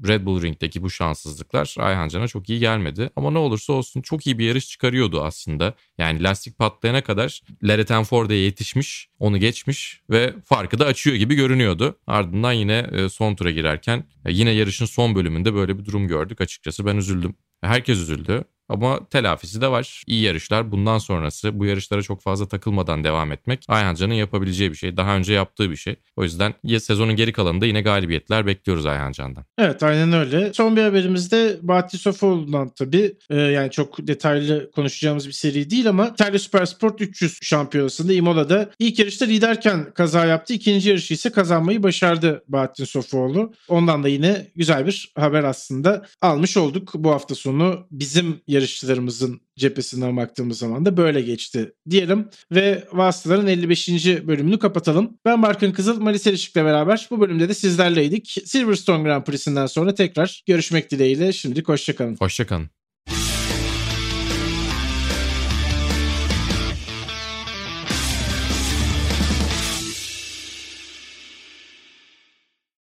[0.08, 3.10] Red Bull Ring'deki bu şanssızlıklar Ayhan Can'a çok iyi gelmedi.
[3.16, 5.74] Ama ne olursa olsun çok iyi bir yarış çıkarıyordu aslında.
[5.98, 11.98] Yani lastik patlayana kadar Larry Ford'a yetişmiş, onu geçmiş ve farkı da açıyor gibi görünüyordu.
[12.08, 16.42] Ardından yine e, son tura girerken e, yine yarışın son bölümünde böyle bir durum gördük.
[16.42, 17.36] Açıkçası ben üzüldüm.
[17.62, 18.44] Herkes üzüldü.
[18.70, 20.04] Ama telafisi de var.
[20.08, 20.72] İyi yarışlar.
[20.72, 24.98] Bundan sonrası bu yarışlara çok fazla takılmadan devam etmek Ayhan Can'ın yapabileceği bir şey.
[24.98, 25.96] Daha önce yaptığı bir şey.
[26.16, 29.46] O yüzden sezonun geri kalanında yine galibiyetler bekliyoruz Ayhan Can'dan.
[29.58, 30.54] Evet aynen öyle.
[30.54, 33.18] Son bir haberimizde Bahattin Sofoğlu'ndan tabii.
[33.30, 39.00] Ee, yani çok detaylı konuşacağımız bir seri değil ama İtalya Supersport 300 şampiyonasında Imola'da ilk
[39.00, 40.54] yarışta liderken kaza yaptı.
[40.54, 43.54] İkinci yarışı ise kazanmayı başardı Bahattin Sofoğlu.
[43.68, 46.92] Ondan da yine güzel bir haber aslında almış olduk.
[46.96, 52.30] Bu hafta sonu bizim yarışçılarımızın cephesinden baktığımız zaman da böyle geçti diyelim.
[52.52, 53.90] Ve Vasıtaların 55.
[54.06, 55.18] bölümünü kapatalım.
[55.26, 58.36] Ben Barkın Kızıl, Malis Erişik'le beraber bu bölümde de sizlerleydik.
[58.46, 61.34] Silverstone Grand Prix'sinden sonra tekrar görüşmek dileğiyle.
[61.34, 62.16] Şimdilik hoşçakalın.
[62.20, 62.70] Hoşçakalın.